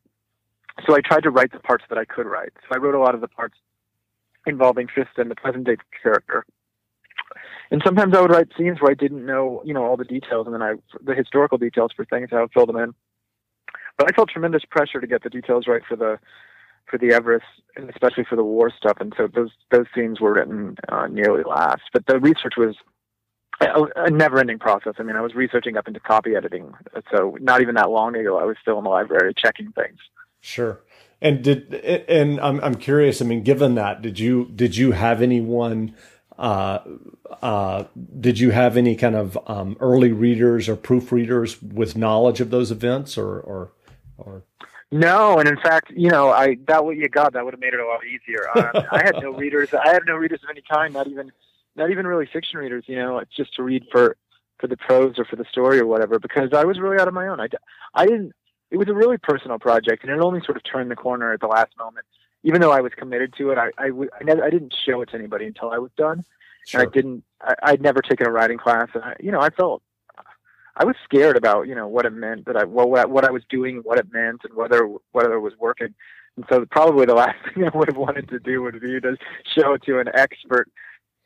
so 0.87 0.95
I 0.95 1.01
tried 1.01 1.21
to 1.23 1.29
write 1.29 1.51
the 1.51 1.59
parts 1.59 1.83
that 1.87 1.99
I 1.99 2.05
could 2.05 2.25
write. 2.25 2.51
So 2.63 2.75
I 2.75 2.79
wrote 2.79 2.95
a 2.95 2.99
lot 2.99 3.13
of 3.13 3.21
the 3.21 3.27
parts 3.27 3.53
involving 4.47 4.87
Tristan, 4.87 5.21
and 5.21 5.31
the 5.31 5.35
present 5.35 5.65
day 5.65 5.77
character. 6.01 6.47
And 7.69 7.83
sometimes 7.85 8.15
I 8.15 8.21
would 8.21 8.31
write 8.31 8.47
scenes 8.57 8.81
where 8.81 8.89
I 8.89 8.95
didn't 8.95 9.23
know, 9.23 9.61
you 9.63 9.73
know, 9.75 9.83
all 9.83 9.97
the 9.97 10.03
details, 10.03 10.47
and 10.47 10.53
then 10.55 10.63
I 10.63 10.73
the 11.03 11.13
historical 11.13 11.59
details 11.59 11.91
for 11.95 12.05
things, 12.05 12.29
I 12.31 12.41
would 12.41 12.51
fill 12.53 12.65
them 12.65 12.77
in. 12.77 12.95
But 13.99 14.11
I 14.11 14.15
felt 14.15 14.29
tremendous 14.29 14.63
pressure 14.65 14.99
to 14.99 15.05
get 15.05 15.21
the 15.21 15.29
details 15.29 15.67
right 15.67 15.83
for 15.87 15.95
the 15.95 16.17
for 16.85 16.97
the 16.97 17.13
Everest, 17.13 17.45
and 17.75 17.89
especially 17.89 18.23
for 18.23 18.35
the 18.35 18.43
war 18.43 18.71
stuff. 18.75 18.97
And 18.99 19.13
so 19.17 19.27
those 19.27 19.51
those 19.71 19.85
scenes 19.95 20.19
were 20.19 20.33
written 20.33 20.75
uh, 20.89 21.07
nearly 21.07 21.43
last. 21.43 21.81
But 21.91 22.05
the 22.07 22.19
research 22.19 22.53
was 22.57 22.75
a, 23.61 24.07
a 24.07 24.09
never-ending 24.09 24.59
process. 24.59 24.93
I 24.99 25.03
mean, 25.03 25.15
I 25.15 25.21
was 25.21 25.35
researching 25.35 25.77
up 25.77 25.87
into 25.87 25.99
copy 25.99 26.35
editing, 26.35 26.73
so 27.11 27.37
not 27.41 27.61
even 27.61 27.75
that 27.75 27.89
long 27.89 28.15
ago, 28.15 28.37
I 28.37 28.45
was 28.45 28.57
still 28.61 28.77
in 28.77 28.83
the 28.83 28.89
library 28.89 29.33
checking 29.35 29.71
things. 29.71 29.99
Sure. 30.41 30.81
And 31.21 31.43
did 31.43 31.73
and 31.73 32.39
I'm 32.41 32.59
I'm 32.61 32.75
curious. 32.75 33.21
I 33.21 33.25
mean, 33.25 33.43
given 33.43 33.75
that, 33.75 34.01
did 34.01 34.19
you 34.19 34.49
did 34.53 34.75
you 34.75 34.91
have 34.91 35.21
anyone? 35.21 35.95
Uh, 36.37 36.79
uh, 37.43 37.83
did 38.19 38.39
you 38.39 38.49
have 38.49 38.75
any 38.75 38.95
kind 38.95 39.15
of 39.15 39.37
um, 39.47 39.77
early 39.79 40.11
readers 40.11 40.67
or 40.67 40.75
proofreaders 40.75 41.61
with 41.61 41.95
knowledge 41.95 42.41
of 42.41 42.49
those 42.49 42.71
events, 42.71 43.17
or 43.17 43.39
or, 43.39 43.71
or? 44.17 44.43
No, 44.93 45.39
and 45.39 45.49
in 45.49 45.57
fact, 45.57 45.91
you 45.95 46.11
know, 46.11 46.29
I 46.29 46.55
that 46.67 46.85
what 46.85 46.97
you 46.97 47.09
got 47.09 47.33
that 47.33 47.43
would 47.43 47.55
have 47.55 47.59
made 47.59 47.73
it 47.73 47.79
a 47.79 47.87
lot 47.87 48.01
easier. 48.05 48.47
Uh, 48.55 48.83
I 48.91 48.99
had 49.03 49.15
no 49.23 49.31
readers. 49.35 49.73
I 49.73 49.91
had 49.91 50.03
no 50.05 50.15
readers 50.15 50.41
of 50.43 50.51
any 50.51 50.61
kind. 50.61 50.93
Not 50.93 51.07
even, 51.07 51.31
not 51.75 51.89
even 51.89 52.05
really 52.05 52.27
fiction 52.31 52.59
readers. 52.59 52.83
You 52.85 52.97
know, 52.97 53.17
it's 53.17 53.35
just 53.35 53.55
to 53.55 53.63
read 53.63 53.85
for 53.91 54.17
for 54.59 54.67
the 54.67 54.77
prose 54.77 55.17
or 55.17 55.25
for 55.25 55.35
the 55.35 55.45
story 55.45 55.79
or 55.79 55.87
whatever. 55.87 56.19
Because 56.19 56.53
I 56.53 56.63
was 56.65 56.79
really 56.79 56.99
out 56.99 57.07
of 57.07 57.15
my 57.15 57.27
own. 57.27 57.41
I, 57.41 57.47
I 57.95 58.05
didn't. 58.05 58.33
It 58.69 58.77
was 58.77 58.87
a 58.87 58.93
really 58.93 59.17
personal 59.17 59.57
project, 59.57 60.03
and 60.03 60.11
it 60.11 60.19
only 60.19 60.41
sort 60.41 60.57
of 60.57 60.63
turned 60.63 60.91
the 60.91 60.95
corner 60.95 61.33
at 61.33 61.39
the 61.39 61.47
last 61.47 61.75
moment. 61.75 62.05
Even 62.43 62.61
though 62.61 62.71
I 62.71 62.81
was 62.81 62.93
committed 62.95 63.33
to 63.39 63.49
it, 63.49 63.57
I 63.57 63.71
I, 63.79 63.87
I, 63.87 64.23
never, 64.23 64.43
I 64.43 64.51
didn't 64.51 64.75
show 64.85 65.01
it 65.01 65.09
to 65.09 65.15
anybody 65.15 65.47
until 65.47 65.71
I 65.71 65.79
was 65.79 65.89
done. 65.97 66.23
Sure. 66.67 66.81
And 66.81 66.87
I 66.87 66.93
didn't. 66.93 67.23
I, 67.41 67.55
I'd 67.63 67.81
never 67.81 68.03
taken 68.03 68.27
a 68.27 68.31
writing 68.31 68.59
class, 68.59 68.89
and 68.93 69.03
I, 69.03 69.15
you 69.19 69.31
know, 69.31 69.41
I 69.41 69.49
felt 69.49 69.81
I 70.75 70.85
was 70.85 70.95
scared 71.03 71.37
about 71.37 71.67
you 71.67 71.75
know 71.75 71.87
what 71.87 72.05
it 72.05 72.13
meant 72.13 72.45
that 72.45 72.57
I 72.57 72.63
what 72.63 73.09
what 73.09 73.25
I 73.25 73.31
was 73.31 73.43
doing, 73.49 73.81
what 73.83 73.99
it 73.99 74.11
meant, 74.11 74.41
and 74.43 74.53
whether 74.55 74.87
whether 75.11 75.33
it 75.33 75.39
was 75.39 75.53
working. 75.59 75.93
And 76.35 76.45
so 76.49 76.65
probably 76.69 77.05
the 77.05 77.13
last 77.23 77.37
thing 77.53 77.63
I 77.63 77.77
would 77.77 77.87
have 77.87 77.97
wanted 77.97 78.29
to 78.29 78.39
do 78.39 78.61
would 78.63 78.79
be 78.79 78.99
to 78.99 79.17
show 79.55 79.73
it 79.73 79.83
to 79.83 79.99
an 79.99 80.07
expert 80.13 80.69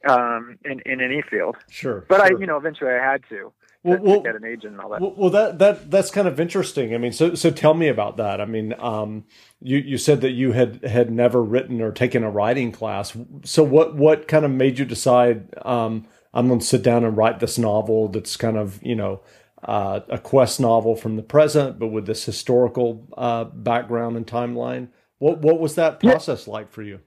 um, 0.07 0.57
in 0.65 0.81
in 0.85 1.01
any 1.01 1.21
field. 1.21 1.55
Sure. 1.69 2.05
But 2.09 2.25
sure. 2.27 2.37
I 2.37 2.39
you 2.39 2.45
know 2.45 2.57
eventually 2.57 2.91
I 2.91 3.03
had 3.03 3.21
to. 3.29 3.53
Well, 3.83 3.99
well, 4.01 4.19
get 4.19 4.35
an 4.35 4.43
agent 4.43 4.73
and 4.73 4.81
all 4.81 4.89
that. 4.89 4.99
Well, 4.99 5.13
well, 5.15 5.29
that 5.29 5.59
that 5.59 5.89
that's 5.89 6.11
kind 6.11 6.27
of 6.27 6.39
interesting. 6.39 6.93
I 6.93 6.97
mean, 6.97 7.13
so 7.13 7.35
so 7.35 7.51
tell 7.51 7.73
me 7.73 7.87
about 7.87 8.17
that. 8.17 8.41
I 8.41 8.45
mean, 8.45 8.73
um, 8.79 9.23
you 9.61 9.77
you 9.77 9.97
said 9.97 10.19
that 10.21 10.31
you 10.31 10.51
had 10.51 10.83
had 10.83 11.09
never 11.09 11.41
written 11.41 11.81
or 11.81 11.91
taken 11.91 12.23
a 12.23 12.29
writing 12.29 12.71
class. 12.71 13.15
So 13.45 13.63
what 13.63 13.95
what 13.95 14.27
kind 14.27 14.43
of 14.43 14.51
made 14.51 14.77
you 14.77 14.83
decide? 14.83 15.53
Um, 15.63 16.05
I'm 16.37 16.47
going 16.47 16.59
to 16.59 16.65
sit 16.65 16.83
down 16.83 17.03
and 17.03 17.17
write 17.17 17.39
this 17.39 17.57
novel 17.57 18.09
that's 18.09 18.37
kind 18.37 18.57
of 18.57 18.81
you 18.83 18.95
know 18.95 19.21
uh, 19.63 20.01
a 20.07 20.19
quest 20.19 20.59
novel 20.59 20.95
from 20.95 21.15
the 21.15 21.23
present, 21.23 21.79
but 21.79 21.87
with 21.87 22.05
this 22.05 22.23
historical 22.25 23.07
uh, 23.17 23.45
background 23.45 24.15
and 24.15 24.27
timeline. 24.27 24.89
What 25.17 25.39
what 25.39 25.59
was 25.59 25.73
that 25.75 25.99
process 25.99 26.45
yeah. 26.45 26.53
like 26.53 26.71
for 26.71 26.83
you? 26.83 26.99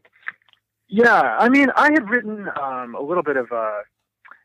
Yeah, 0.88 1.37
I 1.38 1.49
mean, 1.49 1.71
I 1.77 1.93
had 1.93 2.11
written 2.11 2.49
um, 2.61 2.97
a 2.97 3.00
little 3.00 3.23
bit 3.23 3.37
of 3.37 3.53
a 3.53 3.82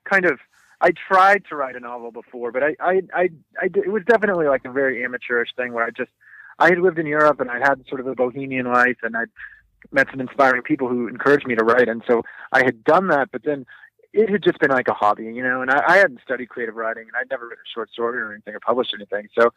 kind 0.08 0.26
of. 0.26 0.40
I 0.82 0.92
tried 1.08 1.46
to 1.50 1.56
write 1.56 1.76
a 1.76 1.80
novel 1.80 2.12
before, 2.12 2.52
but 2.52 2.62
I, 2.62 2.76
I, 2.82 3.02
I, 3.14 3.30
I, 3.60 3.66
it 3.74 3.92
was 3.92 4.04
definitely 4.06 4.48
like 4.48 4.66
a 4.66 4.72
very 4.72 5.04
amateurish 5.06 5.50
thing 5.56 5.72
where 5.72 5.86
I 5.86 5.90
just, 5.90 6.12
I 6.60 6.66
had 6.66 6.80
lived 6.80 7.00
in 7.00 7.08
Europe 7.08 7.40
and 7.40 7.50
I 7.50 7.60
had 7.60 7.82
sort 7.88 8.02
of 8.02 8.08
a 8.08 8.14
bohemian 8.14 8.66
life 8.66 8.98
and 9.02 9.16
I'd 9.16 9.30
met 9.94 10.08
some 10.12 10.20
inspiring 10.20 10.62
people 10.64 10.90
who 10.90 11.08
encouraged 11.08 11.48
me 11.48 11.56
to 11.56 11.64
write. 11.64 11.88
And 11.88 12.04
so 12.06 12.24
I 12.52 12.66
had 12.66 12.84
done 12.84 13.08
that, 13.08 13.30
but 13.32 13.44
then 13.46 13.66
it 14.16 14.30
had 14.30 14.42
just 14.42 14.60
been 14.60 14.72
like 14.72 14.88
a 14.88 14.94
hobby, 14.94 15.26
you 15.26 15.44
know, 15.44 15.62
and 15.62 15.70
I, 15.70 15.84
I 15.88 15.98
hadn't 15.98 16.22
studied 16.24 16.48
creative 16.48 16.76
writing 16.76 17.04
and 17.04 17.12
I'd 17.20 17.30
never 17.30 17.48
written 17.50 17.64
a 17.66 17.74
short 17.74 17.92
story 17.92 18.20
or 18.20 18.32
anything 18.32 18.56
or 18.56 18.62
published 18.62 18.94
anything. 18.96 19.28
So 19.38 19.50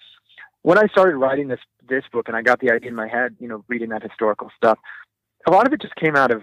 when 0.62 0.78
I 0.78 0.88
started 0.88 1.16
writing 1.16 1.48
this 1.48 1.60
this 1.88 2.02
book 2.12 2.26
and 2.26 2.36
I 2.36 2.42
got 2.42 2.60
the 2.60 2.70
idea 2.72 2.88
in 2.88 2.96
my 2.96 3.06
head, 3.06 3.36
you 3.38 3.46
know, 3.46 3.64
reading 3.68 3.90
that 3.90 4.02
historical 4.02 4.50
stuff, 4.56 4.78
a 5.46 5.52
lot 5.52 5.66
of 5.66 5.72
it 5.72 5.80
just 5.80 5.94
came 5.94 6.16
out 6.16 6.32
of 6.32 6.42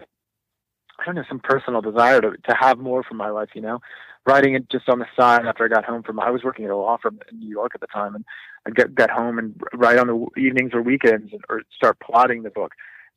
I 0.97 1.05
don't 1.05 1.15
know, 1.15 1.25
some 1.27 1.41
personal 1.41 1.81
desire 1.81 2.21
to 2.21 2.31
to 2.31 2.55
have 2.57 2.79
more 2.79 3.03
from 3.03 3.17
my 3.17 3.29
life, 3.29 3.49
you 3.53 3.61
know. 3.61 3.79
Writing 4.25 4.55
it 4.55 4.69
just 4.71 4.89
on 4.89 4.99
the 4.99 5.05
side 5.19 5.45
after 5.45 5.65
I 5.65 5.67
got 5.67 5.83
home 5.83 6.01
from 6.01 6.19
I 6.19 6.31
was 6.31 6.43
working 6.43 6.65
at 6.65 6.71
a 6.71 6.77
law 6.77 6.97
firm 6.97 7.19
in 7.29 7.39
New 7.39 7.49
York 7.49 7.73
at 7.75 7.81
the 7.81 7.87
time 7.87 8.15
and 8.15 8.23
I'd 8.65 8.75
get 8.75 8.95
get 8.95 9.09
home 9.09 9.37
and 9.37 9.61
write 9.73 9.99
on 9.99 10.07
the 10.07 10.41
evenings 10.41 10.71
or 10.73 10.81
weekends 10.81 11.33
or 11.49 11.63
start 11.75 11.99
plotting 11.99 12.43
the 12.43 12.49
book. 12.49 12.71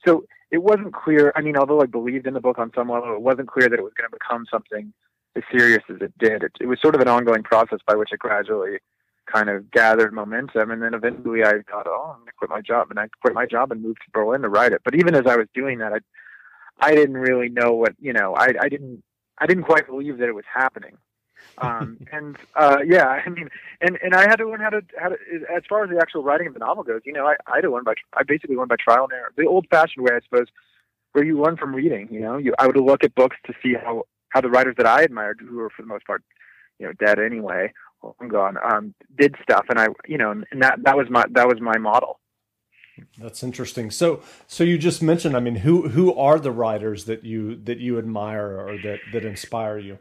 So 0.04 0.24
it 0.50 0.62
wasn't 0.62 0.94
clear. 0.94 1.32
I 1.36 1.42
mean, 1.42 1.56
although 1.56 1.80
I 1.80 1.86
believed 1.86 2.26
in 2.26 2.34
the 2.34 2.40
book 2.40 2.58
on 2.58 2.72
some 2.74 2.90
level, 2.90 3.14
it 3.14 3.20
wasn't 3.20 3.48
clear 3.48 3.68
that 3.68 3.78
it 3.78 3.82
was 3.82 3.92
going 3.94 4.10
to 4.10 4.16
become 4.16 4.46
something 4.50 4.92
as 5.36 5.42
serious 5.52 5.82
as 5.90 5.96
it 6.00 6.16
did. 6.18 6.42
It, 6.42 6.52
it 6.60 6.66
was 6.66 6.80
sort 6.80 6.94
of 6.94 7.00
an 7.00 7.08
ongoing 7.08 7.42
process 7.42 7.80
by 7.86 7.94
which 7.94 8.12
it 8.12 8.18
gradually 8.18 8.78
kind 9.26 9.50
of 9.50 9.70
gathered 9.70 10.12
momentum. 10.12 10.70
And 10.70 10.82
then 10.82 10.94
eventually 10.94 11.44
I 11.44 11.60
thought, 11.70 11.86
oh, 11.86 12.12
I'm 12.14 12.20
going 12.20 12.26
to 12.26 12.32
quit 12.38 12.50
my 12.50 12.62
job. 12.62 12.90
And 12.90 12.98
I 12.98 13.08
quit 13.20 13.34
my 13.34 13.46
job 13.46 13.72
and 13.72 13.82
moved 13.82 14.00
to 14.04 14.10
Berlin 14.12 14.42
to 14.42 14.48
write 14.48 14.72
it. 14.72 14.80
But 14.84 14.94
even 14.94 15.14
as 15.14 15.26
I 15.26 15.36
was 15.36 15.48
doing 15.54 15.78
that, 15.78 15.92
I, 15.92 15.98
I 16.80 16.94
didn't 16.94 17.18
really 17.18 17.50
know 17.50 17.72
what, 17.72 17.94
you 18.00 18.12
know, 18.12 18.34
I, 18.34 18.54
I 18.60 18.68
didn't, 18.68 19.02
I 19.38 19.46
didn't 19.46 19.64
quite 19.64 19.86
believe 19.86 20.18
that 20.18 20.28
it 20.28 20.34
was 20.34 20.44
happening. 20.52 20.96
Um, 21.58 21.98
and 22.12 22.36
uh, 22.54 22.78
yeah, 22.86 23.06
I 23.06 23.28
mean, 23.28 23.48
and 23.80 23.98
and 24.02 24.14
I 24.14 24.22
had 24.22 24.36
to 24.36 24.48
learn 24.48 24.60
how 24.60 24.70
to 24.70 24.82
how 24.98 25.10
to 25.10 25.16
as 25.54 25.62
far 25.68 25.84
as 25.84 25.90
the 25.90 25.98
actual 26.00 26.22
writing 26.22 26.46
of 26.46 26.54
the 26.54 26.60
novel 26.60 26.84
goes. 26.84 27.02
You 27.04 27.12
know, 27.12 27.26
I 27.26 27.36
I 27.46 27.56
had 27.56 27.62
to 27.62 27.72
learn 27.72 27.84
by 27.84 27.94
I 28.14 28.22
basically 28.22 28.56
learned 28.56 28.70
by 28.70 28.76
trial 28.76 29.04
and 29.04 29.12
error, 29.12 29.32
the 29.36 29.46
old-fashioned 29.46 30.04
way, 30.04 30.12
I 30.14 30.20
suppose, 30.20 30.46
where 31.12 31.24
you 31.24 31.40
learn 31.40 31.56
from 31.56 31.74
reading. 31.74 32.08
You 32.10 32.20
know, 32.20 32.36
you 32.36 32.54
I 32.58 32.66
would 32.66 32.76
look 32.76 33.04
at 33.04 33.14
books 33.14 33.36
to 33.46 33.54
see 33.62 33.74
how 33.74 34.04
how 34.30 34.40
the 34.40 34.50
writers 34.50 34.74
that 34.76 34.86
I 34.86 35.02
admired, 35.02 35.40
who 35.40 35.56
were 35.56 35.70
for 35.70 35.82
the 35.82 35.88
most 35.88 36.06
part, 36.06 36.22
you 36.78 36.86
know, 36.86 36.92
dead 36.92 37.18
anyway, 37.18 37.72
I'm 38.20 38.28
gone, 38.28 38.56
um, 38.62 38.94
did 39.16 39.34
stuff, 39.42 39.66
and 39.68 39.78
I, 39.78 39.88
you 40.06 40.18
know, 40.18 40.30
and 40.30 40.62
that 40.62 40.82
that 40.84 40.96
was 40.96 41.08
my 41.10 41.24
that 41.32 41.48
was 41.48 41.60
my 41.60 41.78
model. 41.78 42.20
That's 43.16 43.42
interesting. 43.42 43.90
So, 43.90 44.22
so 44.46 44.64
you 44.64 44.76
just 44.76 45.02
mentioned, 45.02 45.36
I 45.36 45.40
mean, 45.40 45.56
who 45.56 45.88
who 45.88 46.14
are 46.14 46.38
the 46.38 46.50
writers 46.50 47.04
that 47.04 47.24
you 47.24 47.56
that 47.64 47.78
you 47.78 47.98
admire 47.98 48.58
or 48.58 48.78
that 48.78 49.00
that 49.12 49.24
inspire 49.24 49.78
you? 49.78 49.98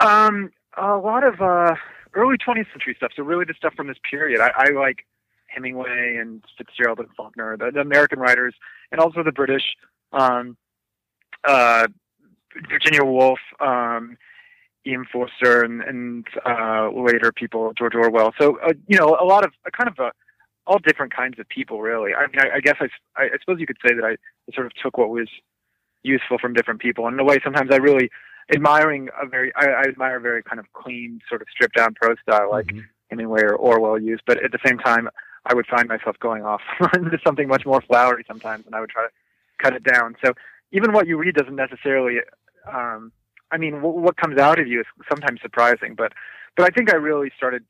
Um, 0.00 0.50
a 0.76 0.96
lot 0.96 1.24
of 1.24 1.40
uh, 1.40 1.74
early 2.14 2.36
20th 2.36 2.70
century 2.72 2.94
stuff. 2.96 3.12
So 3.16 3.22
really 3.22 3.44
the 3.44 3.54
stuff 3.54 3.74
from 3.74 3.88
this 3.88 3.98
period. 4.08 4.40
I, 4.40 4.50
I 4.56 4.70
like 4.70 5.06
Hemingway 5.46 6.16
and 6.20 6.42
Fitzgerald 6.56 6.98
and 6.98 7.08
Faulkner, 7.16 7.56
the, 7.56 7.70
the 7.70 7.80
American 7.80 8.18
writers, 8.18 8.54
and 8.90 9.00
also 9.00 9.22
the 9.22 9.32
British, 9.32 9.76
um, 10.12 10.56
uh, 11.46 11.86
Virginia 12.68 13.04
Woolf, 13.04 13.40
um, 13.60 14.16
E.M. 14.86 15.06
Forster, 15.12 15.62
and, 15.62 15.80
and 15.82 16.26
uh, 16.44 16.90
later 16.90 17.32
people, 17.32 17.72
George 17.76 17.94
Orwell. 17.94 18.32
So 18.40 18.58
uh, 18.58 18.72
you 18.88 18.98
know, 18.98 19.16
a 19.20 19.24
lot 19.24 19.44
of 19.44 19.52
kind 19.76 19.88
of 19.88 19.98
a, 19.98 20.12
all 20.66 20.78
different 20.78 21.14
kinds 21.14 21.38
of 21.38 21.48
people, 21.48 21.80
really. 21.80 22.12
I 22.14 22.26
mean, 22.26 22.40
I, 22.40 22.56
I 22.56 22.60
guess 22.60 22.76
I, 22.80 22.88
I, 23.16 23.24
I 23.24 23.38
suppose 23.40 23.60
you 23.60 23.66
could 23.66 23.78
say 23.86 23.94
that 23.94 24.04
I 24.04 24.16
sort 24.54 24.66
of 24.66 24.72
took 24.74 24.98
what 24.98 25.10
was 25.10 25.28
useful 26.02 26.38
from 26.38 26.52
different 26.52 26.80
people. 26.80 27.06
And 27.06 27.14
in 27.14 27.20
a 27.20 27.24
way, 27.24 27.38
sometimes 27.42 27.70
I 27.72 27.76
really 27.76 28.10
admiring 28.50 29.08
a 29.20 29.26
very, 29.26 29.52
I, 29.56 29.66
I 29.66 29.82
admire 29.82 30.16
a 30.16 30.20
very 30.20 30.42
kind 30.42 30.58
of 30.58 30.72
clean, 30.72 31.20
sort 31.28 31.42
of 31.42 31.48
stripped 31.50 31.76
down 31.76 31.94
prose 31.94 32.16
style 32.22 32.50
like 32.50 32.66
mm-hmm. 32.66 32.80
Hemingway 33.10 33.42
or 33.42 33.54
Orwell 33.56 34.00
used. 34.00 34.22
But 34.26 34.42
at 34.42 34.52
the 34.52 34.58
same 34.64 34.78
time, 34.78 35.08
I 35.44 35.54
would 35.54 35.66
find 35.66 35.88
myself 35.88 36.16
going 36.20 36.44
off 36.44 36.60
into 36.94 37.18
something 37.24 37.48
much 37.48 37.66
more 37.66 37.80
flowery 37.82 38.24
sometimes, 38.26 38.66
and 38.66 38.74
I 38.74 38.80
would 38.80 38.90
try 38.90 39.04
to 39.04 39.10
cut 39.58 39.74
it 39.74 39.84
down. 39.84 40.16
So 40.24 40.34
even 40.72 40.92
what 40.92 41.06
you 41.06 41.16
read 41.16 41.34
doesn't 41.34 41.56
necessarily, 41.56 42.18
um, 42.72 43.12
I 43.50 43.58
mean, 43.58 43.74
w- 43.74 44.00
what 44.00 44.16
comes 44.16 44.38
out 44.38 44.58
of 44.58 44.66
you 44.66 44.80
is 44.80 44.86
sometimes 45.08 45.40
surprising. 45.40 45.94
But 45.96 46.12
but 46.56 46.66
I 46.66 46.68
think 46.74 46.92
I 46.92 46.96
really 46.96 47.30
started. 47.36 47.64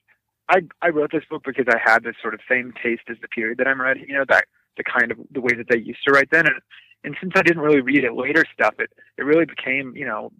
I 0.48 0.62
I 0.82 0.88
wrote 0.88 1.12
this 1.12 1.24
book 1.30 1.42
because 1.44 1.66
I 1.68 1.78
had 1.82 2.02
this 2.02 2.16
sort 2.20 2.34
of 2.34 2.40
same 2.48 2.72
taste 2.82 3.02
as 3.08 3.16
the 3.22 3.28
period 3.28 3.58
that 3.58 3.68
I'm 3.68 3.80
writing. 3.80 4.04
You 4.08 4.18
know 4.18 4.24
that 4.28 4.44
the 4.76 4.84
kind 4.84 5.10
of 5.10 5.18
the 5.30 5.40
way 5.40 5.54
that 5.54 5.66
they 5.68 5.78
used 5.78 6.00
to 6.06 6.12
write 6.12 6.30
then, 6.30 6.46
and 6.46 6.60
and 7.04 7.16
since 7.20 7.32
I 7.34 7.42
didn't 7.42 7.62
really 7.62 7.80
read 7.80 8.04
it 8.04 8.14
later 8.14 8.44
stuff, 8.52 8.74
it 8.78 8.90
it 9.16 9.22
really 9.22 9.44
became 9.44 9.94
you 9.96 10.04
know 10.04 10.32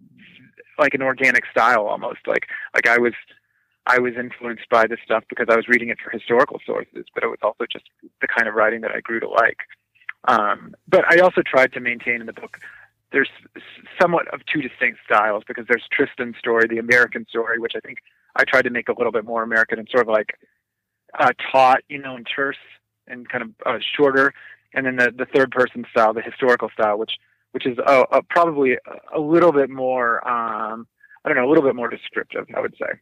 like 0.78 0.94
an 0.94 1.02
organic 1.02 1.44
style 1.50 1.86
almost. 1.86 2.20
Like 2.26 2.48
like 2.74 2.86
I 2.86 2.98
was 2.98 3.14
I 3.86 3.98
was 3.98 4.14
influenced 4.16 4.68
by 4.70 4.86
this 4.86 5.00
stuff 5.04 5.24
because 5.28 5.46
I 5.50 5.56
was 5.56 5.68
reading 5.68 5.88
it 5.88 5.98
for 6.02 6.10
historical 6.10 6.60
sources, 6.64 7.06
but 7.14 7.24
it 7.24 7.28
was 7.28 7.40
also 7.42 7.64
just 7.70 7.84
the 8.20 8.28
kind 8.28 8.48
of 8.48 8.54
writing 8.54 8.80
that 8.82 8.92
I 8.92 9.00
grew 9.00 9.20
to 9.20 9.28
like. 9.28 9.58
Um, 10.28 10.74
but 10.86 11.04
I 11.10 11.18
also 11.18 11.42
tried 11.42 11.72
to 11.72 11.80
maintain 11.80 12.20
in 12.20 12.26
the 12.26 12.32
book 12.32 12.60
there's 13.12 13.30
somewhat 14.00 14.26
of 14.32 14.40
two 14.46 14.62
distinct 14.62 14.98
styles 15.04 15.44
because 15.46 15.66
there's 15.68 15.84
Tristan's 15.92 16.36
story, 16.38 16.66
the 16.66 16.78
American 16.78 17.26
story, 17.28 17.58
which 17.58 17.74
I 17.76 17.80
think 17.80 17.98
I 18.36 18.44
tried 18.44 18.62
to 18.62 18.70
make 18.70 18.88
a 18.88 18.94
little 18.96 19.12
bit 19.12 19.24
more 19.24 19.42
American 19.42 19.78
and 19.78 19.88
sort 19.90 20.08
of 20.08 20.12
like 20.12 20.38
uh, 21.18 21.32
taut, 21.50 21.82
you 21.88 21.98
know, 21.98 22.16
and 22.16 22.26
terse 22.26 22.56
and 23.06 23.28
kind 23.28 23.42
of 23.44 23.50
uh, 23.66 23.78
shorter, 23.96 24.32
and 24.74 24.86
then 24.86 24.96
the 24.96 25.12
the 25.16 25.26
third 25.26 25.50
person 25.50 25.84
style, 25.90 26.14
the 26.14 26.22
historical 26.22 26.70
style, 26.70 26.98
which 26.98 27.12
which 27.52 27.66
is 27.66 27.78
uh, 27.86 28.04
uh, 28.10 28.20
probably 28.28 28.76
a 29.14 29.20
little 29.20 29.52
bit 29.52 29.70
more, 29.70 30.26
um, 30.26 30.86
I 31.24 31.28
don't 31.28 31.36
know, 31.36 31.46
a 31.46 31.50
little 31.50 31.64
bit 31.64 31.74
more 31.74 31.88
descriptive, 31.88 32.46
I 32.54 32.60
would 32.60 32.74
say. 32.78 32.98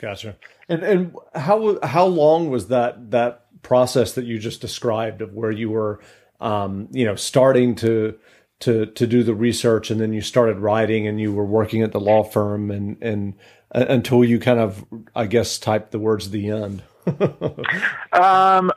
Gotcha. 0.00 0.36
And 0.68 0.82
and 0.82 1.16
how 1.34 1.78
how 1.82 2.06
long 2.06 2.50
was 2.50 2.68
that 2.68 3.10
that 3.10 3.46
process 3.62 4.12
that 4.12 4.24
you 4.24 4.38
just 4.38 4.60
described 4.60 5.22
of 5.22 5.32
where 5.32 5.50
you 5.50 5.70
were, 5.70 6.00
um, 6.40 6.88
you 6.92 7.04
know, 7.04 7.16
starting 7.16 7.74
to 7.76 8.18
to 8.60 8.86
to 8.86 9.06
do 9.06 9.22
the 9.22 9.34
research, 9.34 9.90
and 9.90 10.00
then 10.00 10.12
you 10.12 10.20
started 10.20 10.58
writing, 10.58 11.06
and 11.06 11.20
you 11.20 11.32
were 11.32 11.46
working 11.46 11.82
at 11.82 11.92
the 11.92 12.00
law 12.00 12.22
firm, 12.22 12.70
and 12.70 13.02
and 13.02 13.34
uh, 13.74 13.86
until 13.88 14.22
you 14.22 14.38
kind 14.38 14.60
of, 14.60 14.84
I 15.14 15.26
guess, 15.26 15.58
typed 15.58 15.92
the 15.92 15.98
words 15.98 16.26
at 16.26 16.32
the 16.32 16.50
end. 16.50 16.82
um. 18.12 18.70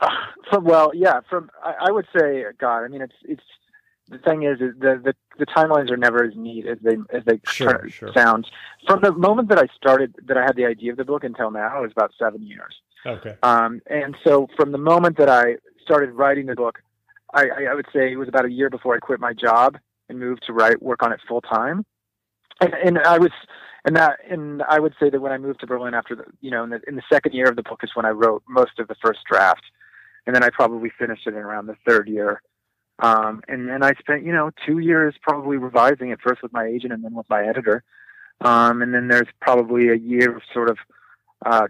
From, 0.50 0.64
well, 0.64 0.92
yeah. 0.96 1.20
From 1.30 1.52
I, 1.64 1.88
I 1.88 1.92
would 1.92 2.08
say, 2.18 2.44
God. 2.60 2.84
I 2.84 2.88
mean, 2.88 3.02
it's 3.02 3.16
it's 3.24 3.44
the 4.10 4.18
thing 4.18 4.44
is, 4.44 4.60
is 4.62 4.74
the, 4.80 5.02
the 5.04 5.14
the 5.38 5.46
timelines 5.46 5.90
are 5.92 5.98
never 5.98 6.24
as 6.24 6.34
neat 6.36 6.66
as 6.66 6.78
they 6.82 6.98
as 7.12 7.24
they 7.26 7.40
sure, 7.46 7.88
sure. 7.90 8.12
sound. 8.14 8.48
From 8.88 9.02
the 9.02 9.12
moment 9.12 9.50
that 9.50 9.60
I 9.60 9.68
started, 9.76 10.16
that 10.28 10.38
I 10.38 10.44
had 10.44 10.56
the 10.56 10.66
idea 10.66 10.92
of 10.92 10.98
the 10.98 11.06
book 11.06 11.24
until 11.24 11.52
now, 11.52 11.84
is 11.84 11.92
about 11.92 12.12
seven 12.18 12.42
years. 12.44 12.76
Okay. 13.06 13.36
Um, 13.44 13.82
and 13.88 14.16
so 14.24 14.48
from 14.58 14.72
the 14.72 14.78
moment 14.78 15.18
that 15.18 15.30
I 15.30 15.56
started 15.84 16.12
writing 16.12 16.48
the 16.48 16.56
book, 16.56 16.80
I, 17.34 17.48
I 17.72 17.74
would 17.74 17.88
say 17.94 18.12
it 18.12 18.18
was 18.18 18.28
about 18.28 18.46
a 18.46 18.52
year 18.52 18.70
before 18.70 18.96
I 18.96 19.00
quit 19.00 19.20
my 19.20 19.34
job 19.34 19.78
and 20.10 20.20
moved 20.20 20.44
to 20.48 20.54
write 20.54 20.82
work 20.82 21.04
on 21.04 21.14
it 21.14 21.20
full 21.28 21.42
time. 21.42 21.86
And, 22.62 22.74
and 22.74 23.00
I 23.00 23.18
was, 23.18 23.32
and 23.86 23.96
that, 23.96 24.18
and 24.30 24.62
I 24.64 24.80
would 24.80 24.94
say 25.00 25.10
that 25.10 25.22
when 25.22 25.32
I 25.32 25.38
moved 25.38 25.62
to 25.62 25.68
Berlin 25.68 25.94
after 25.94 26.16
the, 26.16 26.26
you 26.42 26.52
know, 26.52 26.64
in 26.64 26.72
the, 26.72 26.82
in 26.88 26.96
the 26.96 27.04
second 27.12 27.34
year 27.34 27.48
of 27.48 27.56
the 27.56 27.64
book 27.64 27.80
is 27.84 27.92
when 27.94 28.06
I 28.06 28.10
wrote 28.10 28.44
most 28.50 28.80
of 28.80 28.88
the 28.88 28.96
first 29.02 29.20
draft, 29.30 29.64
and 30.26 30.36
then 30.36 30.44
I 30.44 30.50
probably 30.50 30.92
finished 31.00 31.26
it 31.26 31.34
in 31.34 31.40
around 31.40 31.68
the 31.68 31.78
third 31.88 32.10
year. 32.10 32.42
Um, 33.00 33.42
and 33.48 33.70
then 33.70 33.82
I 33.82 33.94
spent, 33.94 34.26
you 34.26 34.34
know, 34.34 34.52
two 34.66 34.80
years 34.80 35.16
probably 35.22 35.58
revising 35.58 36.10
it 36.10 36.20
first 36.22 36.44
with 36.44 36.54
my 36.54 36.66
agent 36.66 36.94
and 36.94 37.04
then 37.04 37.14
with 37.14 37.30
my 37.30 37.46
editor. 37.46 37.84
Um, 38.42 38.82
and 38.82 38.94
then 38.94 39.08
there's 39.08 39.28
probably 39.42 39.90
a 39.90 39.96
year 39.96 40.36
of 40.36 40.42
sort 40.54 40.70
of 40.70 40.78
uh, 41.46 41.68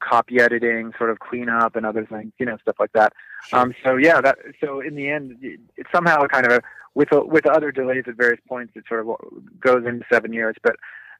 copy 0.00 0.40
editing, 0.40 0.92
sort 0.98 1.10
of 1.10 1.18
cleanup 1.18 1.76
and 1.76 1.86
other 1.86 2.06
things, 2.06 2.32
you 2.38 2.46
know, 2.46 2.56
stuff 2.62 2.76
like 2.78 2.92
that. 2.92 3.12
Um, 3.52 3.74
so 3.84 3.96
yeah, 3.96 4.20
that 4.20 4.38
so 4.62 4.80
in 4.80 4.94
the 4.94 5.08
end, 5.08 5.36
it, 5.40 5.60
it 5.76 5.86
somehow 5.92 6.26
kind 6.26 6.46
of 6.46 6.52
a, 6.52 6.62
with 6.94 7.08
with 7.12 7.46
other 7.46 7.70
delays 7.72 8.04
at 8.06 8.16
various 8.16 8.40
points, 8.48 8.72
it 8.76 8.84
sort 8.88 9.06
of 9.06 9.16
goes 9.60 9.86
into 9.86 10.04
seven 10.12 10.32
years. 10.32 10.56
But 10.62 10.76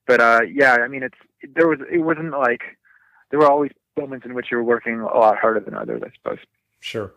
but 0.07 0.21
uh, 0.21 0.41
yeah, 0.53 0.75
I 0.75 0.89
mean, 0.89 1.03
it's 1.03 1.19
there 1.55 1.69
was 1.69 1.79
it 1.91 1.99
wasn't 1.99 2.33
like 2.33 2.63
there 3.31 3.39
were 3.39 3.51
always 3.51 3.71
moments 3.97 4.27
in 4.27 4.35
which 4.35 4.47
you 4.51 4.57
were 4.57 4.65
working 4.65 5.01
a 5.01 5.05
lot 5.05 5.39
harder 5.39 5.61
than 5.61 5.75
others, 5.75 6.03
I 6.05 6.11
suppose. 6.17 6.39
Sure. 6.81 7.13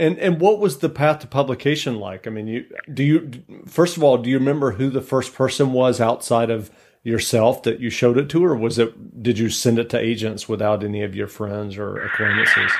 And 0.00 0.18
and 0.18 0.40
what 0.40 0.58
was 0.58 0.78
the 0.78 0.88
path 0.88 1.18
to 1.20 1.26
publication 1.26 2.00
like? 2.00 2.26
I 2.26 2.30
mean, 2.30 2.46
you 2.46 2.64
do 2.92 3.04
you 3.04 3.44
first 3.66 3.98
of 3.98 4.02
all, 4.02 4.16
do 4.16 4.30
you 4.30 4.38
remember 4.38 4.72
who 4.72 4.88
the 4.88 5.02
first 5.02 5.34
person 5.34 5.74
was 5.74 6.00
outside 6.00 6.48
of 6.48 6.70
yourself 7.02 7.62
that 7.64 7.80
you 7.80 7.90
showed 7.90 8.16
it 8.16 8.30
to, 8.30 8.42
or 8.42 8.56
was 8.56 8.78
it 8.78 9.22
did 9.22 9.38
you 9.38 9.50
send 9.50 9.78
it 9.78 9.90
to 9.90 9.98
agents 9.98 10.48
without 10.48 10.82
any 10.82 11.02
of 11.02 11.14
your 11.14 11.26
friends 11.26 11.76
or 11.76 12.02
acquaintances? 12.02 12.72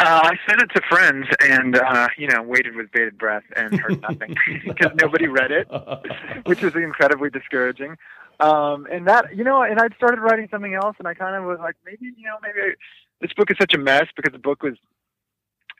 Uh, 0.00 0.32
I 0.32 0.36
sent 0.48 0.60
it 0.60 0.70
to 0.74 0.82
friends, 0.88 1.28
and 1.48 1.76
uh, 1.76 2.08
you 2.18 2.26
know, 2.26 2.42
waited 2.42 2.74
with 2.74 2.90
bated 2.90 3.16
breath 3.16 3.44
and 3.54 3.78
heard 3.78 4.02
nothing 4.02 4.34
because 4.66 4.90
nobody 5.00 5.28
read 5.28 5.52
it, 5.52 5.68
which 6.46 6.60
was 6.60 6.74
incredibly 6.74 7.30
discouraging. 7.30 7.96
Um, 8.40 8.88
and 8.90 9.06
that, 9.06 9.36
you 9.36 9.44
know, 9.44 9.62
and 9.62 9.78
I'd 9.78 9.94
started 9.94 10.20
writing 10.20 10.48
something 10.50 10.74
else, 10.74 10.96
and 10.98 11.06
I 11.06 11.14
kind 11.14 11.36
of 11.36 11.44
was 11.44 11.60
like, 11.60 11.76
maybe, 11.86 12.06
you 12.16 12.24
know, 12.24 12.38
maybe 12.42 12.58
I, 12.58 12.74
this 13.20 13.32
book 13.34 13.52
is 13.52 13.56
such 13.60 13.74
a 13.74 13.78
mess 13.78 14.06
because 14.16 14.32
the 14.32 14.40
book 14.40 14.64
was 14.64 14.74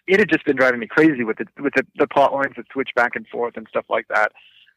it 0.07 0.19
had 0.19 0.29
just 0.29 0.45
been 0.45 0.57
driving 0.57 0.81
me 0.81 0.87
crazy 0.87 1.25
with 1.25 1.39
the 1.39 1.47
with 1.61 1.75
the, 1.75 1.87
the 1.97 2.07
plot 2.07 2.33
lines 2.33 2.55
that 2.57 2.67
switch 2.73 2.91
back 2.95 3.15
and 3.15 3.27
forth 3.29 3.57
and 3.57 3.67
stuff 3.69 3.85
like 3.89 4.09
that. 4.09 4.33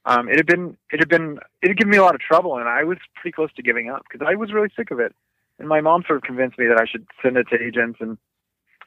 Um, 0.05 0.29
it 0.29 0.37
had 0.37 0.45
been 0.45 0.77
it 0.91 0.99
had 0.99 1.09
been 1.09 1.39
it 1.61 1.69
had 1.69 1.77
given 1.77 1.91
me 1.91 1.97
a 1.97 2.03
lot 2.03 2.15
of 2.15 2.21
trouble, 2.21 2.57
and 2.57 2.69
I 2.69 2.83
was 2.83 2.97
pretty 3.15 3.33
close 3.33 3.51
to 3.55 3.63
giving 3.63 3.89
up 3.89 4.03
because 4.09 4.25
I 4.27 4.35
was 4.35 4.53
really 4.53 4.69
sick 4.75 4.91
of 4.91 4.99
it. 4.99 5.15
And 5.57 5.67
my 5.67 5.81
mom 5.81 6.03
sort 6.05 6.17
of 6.17 6.23
convinced 6.23 6.59
me 6.59 6.67
that 6.67 6.79
I 6.79 6.85
should 6.85 7.07
send 7.23 7.37
it 7.37 7.47
to 7.49 7.61
agents, 7.61 7.99
and 8.01 8.17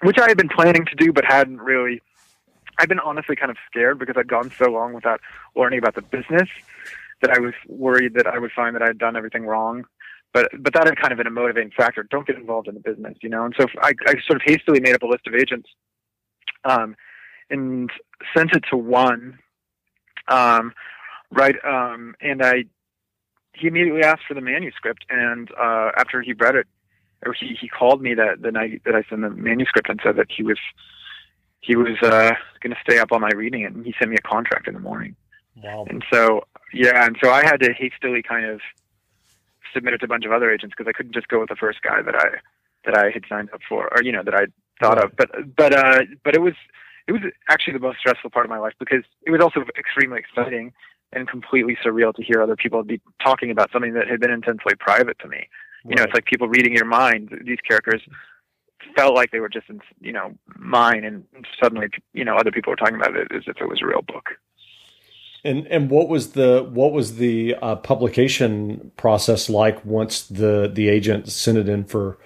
which 0.02 0.18
I 0.18 0.28
had 0.28 0.36
been 0.36 0.48
planning 0.48 0.84
to 0.84 0.94
do, 0.94 1.12
but 1.12 1.24
hadn't 1.24 1.60
really. 1.60 2.02
I've 2.80 2.88
been 2.88 3.00
honestly 3.00 3.34
kind 3.34 3.50
of 3.50 3.56
scared 3.68 3.98
because 3.98 4.14
I'd 4.16 4.28
gone 4.28 4.52
so 4.56 4.66
long 4.70 4.92
without 4.92 5.20
learning 5.56 5.80
about 5.80 5.96
the 5.96 6.02
business 6.02 6.48
that 7.20 7.30
I 7.32 7.40
was 7.40 7.52
worried 7.66 8.14
that 8.14 8.28
I 8.28 8.38
would 8.38 8.52
find 8.52 8.76
that 8.76 8.82
I 8.82 8.86
had 8.86 8.98
done 8.98 9.16
everything 9.16 9.44
wrong. 9.44 9.84
But 10.32 10.50
but 10.60 10.74
that 10.74 10.86
had 10.86 10.96
kind 10.96 11.10
of 11.10 11.18
been 11.18 11.26
a 11.26 11.32
motivating 11.32 11.72
factor. 11.76 12.04
Don't 12.04 12.28
get 12.28 12.36
involved 12.36 12.68
in 12.68 12.74
the 12.74 12.80
business, 12.80 13.16
you 13.22 13.28
know. 13.28 13.44
And 13.44 13.54
so 13.58 13.66
I, 13.82 13.92
I 14.06 14.14
sort 14.24 14.36
of 14.36 14.42
hastily 14.44 14.78
made 14.78 14.94
up 14.94 15.02
a 15.02 15.06
list 15.06 15.26
of 15.26 15.34
agents 15.34 15.68
um, 16.64 16.96
and 17.50 17.90
sent 18.36 18.52
it 18.52 18.64
to 18.70 18.76
one. 18.76 19.38
Um, 20.28 20.72
right, 21.30 21.56
um, 21.64 22.14
and 22.20 22.44
I 22.44 22.64
he 23.54 23.66
immediately 23.66 24.02
asked 24.02 24.22
for 24.28 24.34
the 24.34 24.40
manuscript, 24.40 25.04
and 25.10 25.50
uh, 25.52 25.90
after 25.96 26.22
he 26.22 26.32
read 26.32 26.54
it, 26.54 26.66
or 27.24 27.32
he 27.32 27.56
he 27.60 27.68
called 27.68 28.02
me 28.02 28.14
that 28.14 28.42
the 28.42 28.52
night 28.52 28.82
that 28.84 28.94
I 28.94 29.02
sent 29.08 29.22
the 29.22 29.30
manuscript 29.30 29.88
and 29.88 30.00
said 30.02 30.16
that 30.16 30.26
he 30.30 30.42
was 30.42 30.58
he 31.60 31.76
was 31.76 31.96
uh, 32.02 32.32
going 32.60 32.74
to 32.74 32.80
stay 32.82 32.98
up 32.98 33.10
all 33.10 33.20
night 33.20 33.36
reading 33.36 33.62
it, 33.62 33.72
and 33.72 33.84
he 33.84 33.94
sent 33.98 34.10
me 34.10 34.16
a 34.16 34.28
contract 34.28 34.68
in 34.68 34.74
the 34.74 34.80
morning. 34.80 35.16
Wow. 35.62 35.86
And 35.88 36.04
so 36.12 36.44
yeah, 36.72 37.04
and 37.04 37.16
so 37.22 37.30
I 37.30 37.44
had 37.44 37.60
to 37.60 37.72
hastily 37.72 38.22
kind 38.22 38.46
of 38.46 38.60
submit 39.74 39.94
it 39.94 39.98
to 39.98 40.04
a 40.04 40.08
bunch 40.08 40.24
of 40.24 40.32
other 40.32 40.50
agents 40.50 40.74
because 40.76 40.88
I 40.88 40.96
couldn't 40.96 41.14
just 41.14 41.28
go 41.28 41.40
with 41.40 41.48
the 41.48 41.56
first 41.56 41.82
guy 41.82 42.02
that 42.02 42.14
I 42.14 42.28
that 42.84 42.96
I 42.96 43.10
had 43.10 43.24
signed 43.28 43.50
up 43.52 43.60
for, 43.68 43.88
or 43.94 44.02
you 44.02 44.12
know 44.12 44.22
that 44.22 44.34
I 44.34 44.46
thought 44.80 45.02
of. 45.02 45.16
But 45.16 45.30
but 45.56 45.74
uh, 45.74 46.00
but 46.24 46.34
it 46.34 46.40
was 46.40 46.54
it 47.06 47.12
was 47.12 47.22
actually 47.48 47.72
the 47.74 47.80
most 47.80 47.98
stressful 47.98 48.30
part 48.30 48.44
of 48.46 48.50
my 48.50 48.58
life 48.58 48.74
because 48.78 49.04
it 49.22 49.30
was 49.30 49.40
also 49.40 49.64
extremely 49.78 50.18
exciting 50.18 50.72
and 51.12 51.26
completely 51.26 51.76
surreal 51.84 52.14
to 52.14 52.22
hear 52.22 52.42
other 52.42 52.56
people 52.56 52.82
be 52.82 53.00
talking 53.22 53.50
about 53.50 53.70
something 53.72 53.94
that 53.94 54.08
had 54.08 54.20
been 54.20 54.30
intensely 54.30 54.74
private 54.78 55.18
to 55.20 55.28
me. 55.28 55.48
You 55.88 55.96
know, 55.96 56.02
it's 56.02 56.12
like 56.12 56.26
people 56.26 56.48
reading 56.48 56.74
your 56.74 56.84
mind. 56.84 57.30
These 57.44 57.60
characters 57.66 58.02
felt 58.94 59.14
like 59.14 59.30
they 59.30 59.40
were 59.40 59.48
just, 59.48 59.68
in, 59.70 59.80
you 60.00 60.12
know, 60.12 60.34
mine, 60.56 61.04
and 61.04 61.24
suddenly, 61.62 61.88
you 62.12 62.24
know, 62.24 62.36
other 62.36 62.50
people 62.50 62.70
were 62.70 62.76
talking 62.76 62.96
about 62.96 63.16
it 63.16 63.28
as 63.32 63.44
if 63.46 63.56
it 63.60 63.68
was 63.68 63.80
a 63.82 63.86
real 63.86 64.02
book. 64.02 64.30
And 65.44 65.66
and 65.68 65.88
what 65.88 66.08
was 66.08 66.32
the 66.32 66.68
what 66.68 66.92
was 66.92 67.16
the 67.16 67.54
uh, 67.62 67.76
publication 67.76 68.90
process 68.96 69.48
like 69.48 69.84
once 69.84 70.22
the 70.22 70.68
the 70.72 70.88
agent 70.88 71.28
sent 71.28 71.56
it 71.56 71.68
in 71.68 71.84
for 71.84 72.18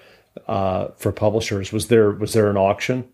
uh, 0.48 0.88
for 0.96 1.12
publishers? 1.12 1.72
Was 1.72 1.88
there 1.88 2.10
was 2.10 2.32
there 2.32 2.48
an 2.50 2.56
auction? 2.56 3.08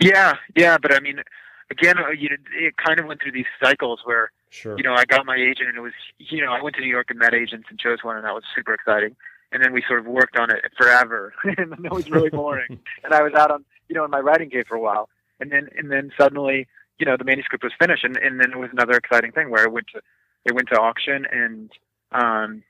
Yeah, 0.00 0.34
yeah, 0.54 0.76
but 0.78 0.94
I 0.94 1.00
mean, 1.00 1.22
again, 1.70 1.98
uh, 1.98 2.10
you 2.10 2.28
know, 2.28 2.36
it 2.52 2.76
kind 2.76 3.00
of 3.00 3.06
went 3.06 3.22
through 3.22 3.32
these 3.32 3.46
cycles 3.62 4.00
where, 4.04 4.30
sure. 4.50 4.76
you 4.76 4.84
know, 4.84 4.94
I 4.94 5.04
got 5.06 5.24
my 5.24 5.36
agent, 5.36 5.68
and 5.70 5.78
it 5.78 5.80
was, 5.80 5.94
you 6.18 6.44
know, 6.44 6.52
I 6.52 6.60
went 6.62 6.76
to 6.76 6.82
New 6.82 6.88
York 6.88 7.06
and 7.08 7.18
met 7.18 7.32
agents 7.32 7.68
and 7.70 7.78
chose 7.78 7.98
one, 8.02 8.16
and 8.16 8.24
that 8.24 8.34
was 8.34 8.44
super 8.54 8.74
exciting. 8.74 9.16
and 9.52 9.62
then 9.62 9.72
we 9.72 9.82
sort 9.86 10.00
of 10.00 10.06
worked 10.06 10.36
on 10.36 10.50
it 10.50 10.64
forever, 10.76 11.32
and 11.44 11.72
it 11.84 11.92
was 11.92 12.10
really 12.10 12.30
boring. 12.30 12.78
and 13.04 13.14
I 13.14 13.22
was 13.22 13.32
out 13.34 13.50
on 13.50 13.64
you 13.88 13.94
know 13.94 14.04
in 14.04 14.10
my 14.10 14.20
writing 14.20 14.48
game 14.48 14.64
for 14.68 14.76
a 14.76 14.80
while, 14.80 15.08
and 15.40 15.50
then 15.50 15.68
and 15.76 15.90
then 15.90 16.12
suddenly 16.18 16.66
you 16.98 17.06
know 17.06 17.16
the 17.16 17.24
manuscript 17.24 17.64
was 17.64 17.72
finished, 17.78 18.04
and, 18.04 18.16
and 18.16 18.40
then 18.40 18.52
it 18.52 18.58
was 18.58 18.70
another 18.72 18.96
exciting 18.96 19.32
thing 19.32 19.50
where 19.50 19.64
it 19.64 19.72
went 19.72 19.86
to 19.94 20.00
it 20.44 20.54
went 20.54 20.68
to 20.68 20.78
auction, 20.78 21.26
and 21.30 21.70
um, 22.12 22.62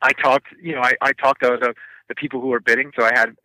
I 0.00 0.12
talked 0.12 0.48
you 0.60 0.74
know 0.74 0.82
I, 0.82 0.94
I 1.00 1.12
talked 1.12 1.42
to 1.42 1.58
the 1.60 1.74
the 2.12 2.20
people 2.20 2.40
who 2.40 2.48
were 2.48 2.60
bidding, 2.60 2.92
so 2.96 3.04
I 3.04 3.12
had 3.14 3.36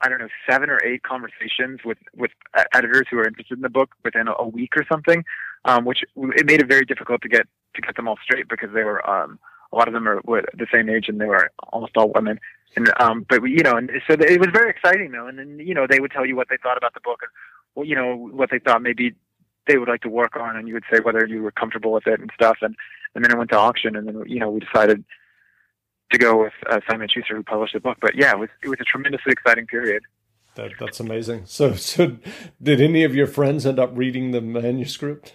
I 0.00 0.08
don't 0.08 0.18
know 0.18 0.28
seven 0.48 0.70
or 0.70 0.80
eight 0.84 1.02
conversations 1.02 1.80
with 1.84 1.98
with 2.14 2.30
editors 2.72 3.06
who 3.10 3.16
were 3.16 3.26
interested 3.26 3.58
in 3.58 3.62
the 3.62 3.68
book 3.68 3.90
within 4.04 4.28
a, 4.28 4.34
a 4.38 4.46
week 4.46 4.76
or 4.76 4.84
something, 4.90 5.24
um, 5.64 5.84
which 5.84 6.02
it 6.16 6.46
made 6.46 6.60
it 6.60 6.68
very 6.68 6.84
difficult 6.84 7.22
to 7.22 7.28
get 7.28 7.46
to 7.74 7.82
get 7.82 7.96
them 7.96 8.08
all 8.08 8.18
straight 8.22 8.48
because 8.48 8.70
they 8.74 8.84
were 8.84 9.08
um, 9.08 9.38
a 9.72 9.76
lot 9.76 9.88
of 9.88 9.94
them 9.94 10.08
are 10.08 10.20
were 10.24 10.42
the 10.54 10.66
same 10.72 10.88
age 10.88 11.08
and 11.08 11.20
they 11.20 11.26
were 11.26 11.50
almost 11.72 11.96
all 11.96 12.12
women. 12.14 12.38
And 12.76 12.92
um, 13.00 13.26
but 13.28 13.42
you 13.44 13.62
know, 13.62 13.76
and 13.76 13.90
so 14.06 14.14
it 14.14 14.40
was 14.40 14.50
very 14.52 14.70
exciting 14.70 15.12
though. 15.12 15.26
And 15.26 15.38
then 15.38 15.58
you 15.58 15.74
know 15.74 15.86
they 15.88 16.00
would 16.00 16.12
tell 16.12 16.26
you 16.26 16.36
what 16.36 16.48
they 16.48 16.58
thought 16.62 16.78
about 16.78 16.94
the 16.94 17.00
book 17.00 17.20
and 17.22 17.30
well, 17.74 17.86
you 17.86 17.96
know 17.96 18.14
what 18.14 18.50
they 18.50 18.58
thought 18.58 18.82
maybe 18.82 19.14
they 19.66 19.78
would 19.78 19.88
like 19.88 20.02
to 20.02 20.08
work 20.08 20.36
on, 20.36 20.56
and 20.56 20.68
you 20.68 20.74
would 20.74 20.84
say 20.92 21.00
whether 21.00 21.24
you 21.26 21.42
were 21.42 21.52
comfortable 21.52 21.92
with 21.92 22.06
it 22.06 22.20
and 22.20 22.30
stuff. 22.34 22.58
And 22.62 22.76
and 23.14 23.24
then 23.24 23.32
it 23.32 23.38
went 23.38 23.50
to 23.50 23.58
auction, 23.58 23.96
and 23.96 24.06
then 24.06 24.22
you 24.26 24.40
know 24.40 24.50
we 24.50 24.60
decided 24.60 25.04
to 26.12 26.18
go 26.18 26.40
with 26.40 26.52
uh, 26.70 26.80
Simon 26.88 27.08
Schuster 27.08 27.36
who 27.36 27.42
published 27.42 27.74
the 27.74 27.80
book. 27.80 27.98
But 28.00 28.14
yeah, 28.14 28.32
it 28.32 28.38
was 28.38 28.48
it 28.62 28.68
was 28.68 28.78
a 28.80 28.84
tremendously 28.84 29.32
exciting 29.32 29.66
period. 29.66 30.02
That, 30.54 30.72
that's 30.78 31.00
amazing. 31.00 31.46
So 31.46 31.72
so 31.74 32.16
did 32.62 32.80
any 32.80 33.04
of 33.04 33.14
your 33.14 33.26
friends 33.26 33.66
end 33.66 33.78
up 33.78 33.90
reading 33.94 34.30
the 34.30 34.40
manuscript? 34.40 35.34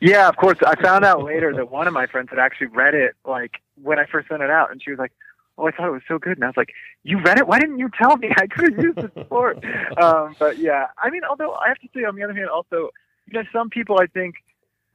Yeah, 0.00 0.28
of 0.28 0.36
course. 0.36 0.58
I 0.64 0.80
found 0.80 1.04
out 1.04 1.24
later 1.24 1.52
that 1.54 1.70
one 1.70 1.86
of 1.86 1.92
my 1.92 2.06
friends 2.06 2.30
had 2.30 2.38
actually 2.38 2.68
read 2.68 2.94
it 2.94 3.14
like 3.26 3.52
when 3.82 3.98
I 3.98 4.06
first 4.06 4.28
sent 4.28 4.42
it 4.42 4.50
out, 4.50 4.70
and 4.70 4.82
she 4.82 4.90
was 4.90 4.98
like, 4.98 5.12
"Oh, 5.58 5.66
I 5.66 5.72
thought 5.72 5.88
it 5.88 5.92
was 5.92 6.02
so 6.08 6.18
good," 6.18 6.38
and 6.38 6.44
I 6.44 6.46
was 6.46 6.56
like, 6.56 6.70
"You 7.02 7.20
read 7.20 7.38
it? 7.38 7.46
Why 7.46 7.58
didn't 7.58 7.78
you 7.78 7.90
tell 8.00 8.16
me? 8.16 8.30
I 8.36 8.46
could 8.46 8.72
have 8.72 8.82
used 8.84 8.98
it 8.98 9.14
before." 9.14 9.56
um, 10.02 10.36
but 10.38 10.58
yeah, 10.58 10.86
I 11.02 11.10
mean, 11.10 11.22
although 11.28 11.52
I 11.54 11.68
have 11.68 11.78
to 11.78 11.88
say, 11.94 12.04
on 12.04 12.16
the 12.16 12.22
other 12.22 12.34
hand, 12.34 12.48
also, 12.48 12.90
you 13.26 13.32
know, 13.34 13.42
some 13.52 13.70
people 13.70 13.98
I 14.00 14.06
think, 14.06 14.36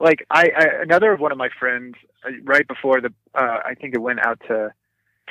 like 0.03 0.25
I, 0.29 0.51
I 0.55 0.65
another 0.81 1.15
one 1.15 1.31
of 1.31 1.37
my 1.37 1.49
friends, 1.59 1.95
uh, 2.25 2.31
right 2.43 2.67
before 2.67 3.01
the, 3.01 3.11
uh, 3.33 3.59
I 3.65 3.73
think 3.73 3.95
it 3.95 4.01
went 4.01 4.19
out 4.19 4.39
to 4.47 4.73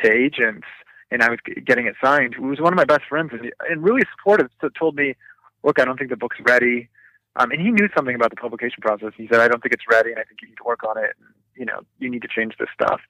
to 0.03 0.13
agents, 0.13 0.67
and 1.11 1.23
I 1.23 1.31
was 1.31 1.39
getting 1.65 1.87
it 1.87 1.95
signed. 2.03 2.35
Who 2.35 2.49
was 2.49 2.61
one 2.61 2.73
of 2.73 2.77
my 2.77 2.85
best 2.85 3.03
friends, 3.09 3.31
and, 3.33 3.53
and 3.71 3.85
really 3.85 4.03
supportive. 4.17 4.49
So 4.61 4.69
told 4.71 4.97
me, 4.97 5.15
"Look, 5.63 5.79
I 5.79 5.85
don't 5.85 5.99
think 5.99 6.11
the 6.11 6.17
book's 6.17 6.39
ready." 6.45 6.89
Um, 7.37 7.51
and 7.51 7.61
he 7.61 7.71
knew 7.71 7.89
something 7.97 8.15
about 8.15 8.31
the 8.31 8.37
publication 8.37 8.83
process. 8.83 9.13
He 9.17 9.27
said, 9.29 9.41
I 9.41 9.49
don't 9.49 9.63
think 9.63 9.73
it's 9.73 9.85
ready 9.91 10.11
and 10.11 10.19
I 10.19 10.25
think 10.25 10.43
you 10.43 10.49
need 10.49 10.59
to 10.59 10.65
work 10.65 10.85
on 10.85 10.99
it. 10.99 11.17
And, 11.19 11.29
you 11.57 11.65
know, 11.65 11.81
you 11.99 12.11
need 12.11 12.23
to 12.23 12.29
change 12.29 12.55
this 12.59 12.69
stuff. 12.75 13.01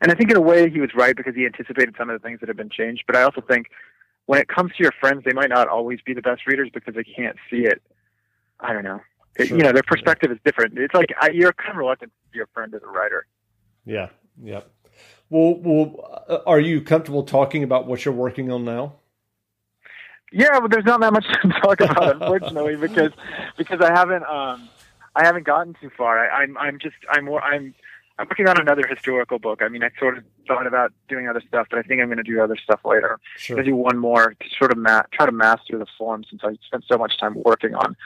And 0.00 0.10
I 0.10 0.14
think 0.14 0.30
in 0.30 0.36
a 0.36 0.40
way 0.40 0.70
he 0.70 0.80
was 0.80 0.90
right 0.94 1.16
because 1.16 1.34
he 1.34 1.46
anticipated 1.46 1.94
some 1.98 2.10
of 2.10 2.20
the 2.20 2.24
things 2.24 2.40
that 2.40 2.48
have 2.48 2.56
been 2.56 2.70
changed. 2.70 3.04
But 3.06 3.16
I 3.16 3.22
also 3.22 3.40
think 3.40 3.68
when 4.26 4.40
it 4.40 4.48
comes 4.48 4.72
to 4.76 4.82
your 4.82 4.92
friends, 5.00 5.22
they 5.24 5.32
might 5.32 5.48
not 5.48 5.68
always 5.68 6.00
be 6.04 6.14
the 6.14 6.22
best 6.22 6.46
readers 6.46 6.70
because 6.72 6.94
they 6.94 7.04
can't 7.04 7.36
see 7.50 7.64
it. 7.64 7.82
I 8.60 8.72
don't 8.72 8.84
know. 8.84 9.00
Sure. 9.36 9.56
You 9.56 9.62
know, 9.62 9.72
their 9.72 9.82
perspective 9.82 10.30
is 10.30 10.38
different. 10.44 10.76
It's 10.78 10.94
like 10.94 11.08
I, 11.20 11.30
you're 11.30 11.52
kind 11.52 11.70
of 11.70 11.76
reluctant 11.76 12.12
to 12.12 12.38
be 12.38 12.42
a 12.42 12.46
friend 12.52 12.74
as 12.74 12.82
a 12.82 12.86
writer. 12.86 13.26
Yeah. 13.86 14.08
Yeah. 14.42 14.60
Well, 15.30 15.54
well, 15.54 16.24
uh, 16.28 16.38
are 16.46 16.60
you 16.60 16.82
comfortable 16.82 17.22
talking 17.22 17.62
about 17.62 17.86
what 17.86 18.04
you're 18.04 18.14
working 18.14 18.50
on 18.52 18.64
now? 18.64 18.96
Yeah, 20.30 20.60
but 20.60 20.70
there's 20.70 20.84
not 20.84 21.00
that 21.00 21.12
much 21.12 21.26
to 21.42 21.48
talk 21.62 21.80
about, 21.80 22.22
unfortunately, 22.22 22.76
because 22.76 23.12
because 23.56 23.80
I 23.80 23.90
haven't 23.90 24.24
um 24.24 24.68
I 25.14 25.24
haven't 25.24 25.44
gotten 25.44 25.74
too 25.80 25.90
far. 25.96 26.18
I, 26.18 26.42
I'm 26.42 26.58
I'm 26.58 26.78
just 26.78 26.96
I'm 27.10 27.24
more 27.24 27.42
I'm 27.42 27.74
I'm 28.18 28.28
working 28.28 28.48
on 28.48 28.60
another 28.60 28.86
historical 28.86 29.38
book. 29.38 29.62
I 29.62 29.68
mean, 29.68 29.82
I 29.82 29.90
sort 29.98 30.18
of 30.18 30.24
thought 30.46 30.66
about 30.66 30.92
doing 31.08 31.28
other 31.28 31.42
stuff, 31.46 31.66
but 31.70 31.78
I 31.78 31.82
think 31.82 32.00
I'm 32.00 32.08
going 32.08 32.18
to 32.18 32.22
do 32.22 32.40
other 32.42 32.56
stuff 32.56 32.80
later. 32.84 33.18
Sure. 33.36 33.54
I'm 33.54 33.56
going 33.58 33.64
to 33.64 33.70
do 33.72 33.76
one 33.76 33.98
more 33.98 34.34
to 34.34 34.46
sort 34.58 34.70
of 34.70 34.78
ma- 34.78 35.02
try 35.12 35.26
to 35.26 35.32
master 35.32 35.78
the 35.78 35.86
form 35.96 36.24
since 36.28 36.42
I 36.44 36.56
spent 36.66 36.84
so 36.90 36.98
much 36.98 37.18
time 37.18 37.34
working 37.44 37.74
on 37.74 37.96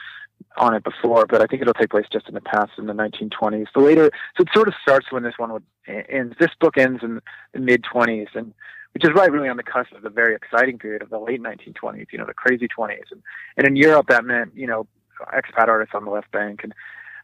on 0.57 0.73
it 0.73 0.83
before. 0.83 1.25
But 1.25 1.41
I 1.41 1.45
think 1.45 1.61
it'll 1.61 1.73
take 1.73 1.91
place 1.91 2.05
just 2.11 2.27
in 2.27 2.33
the 2.33 2.41
past 2.41 2.71
in 2.77 2.87
the 2.87 2.93
1920s. 2.93 3.67
The 3.73 3.81
later, 3.81 4.11
so 4.35 4.41
it 4.41 4.49
sort 4.53 4.67
of 4.67 4.73
starts 4.81 5.11
when 5.11 5.23
this 5.23 5.35
one 5.37 5.53
would 5.53 5.63
ends. 5.87 6.35
This 6.39 6.51
book 6.59 6.77
ends 6.77 7.03
in 7.03 7.21
the 7.53 7.59
mid 7.59 7.83
20s, 7.83 8.27
and 8.35 8.53
which 8.93 9.03
is 9.03 9.13
right 9.13 9.31
really 9.31 9.49
on 9.49 9.57
the 9.57 9.63
cusp 9.63 9.91
of 9.93 10.01
the 10.01 10.09
very 10.09 10.35
exciting 10.35 10.79
period 10.79 11.01
of 11.01 11.09
the 11.09 11.19
late 11.19 11.41
1920s, 11.41 12.07
you 12.11 12.17
know, 12.17 12.25
the 12.25 12.33
crazy 12.33 12.67
20s. 12.67 13.11
And, 13.11 13.21
and 13.55 13.67
in 13.67 13.75
Europe, 13.75 14.07
that 14.09 14.25
meant, 14.25 14.53
you 14.55 14.65
know, 14.65 14.87
expat 15.35 15.67
artists 15.67 15.93
on 15.93 16.05
the 16.05 16.11
left 16.11 16.31
bank 16.31 16.61
and, 16.63 16.73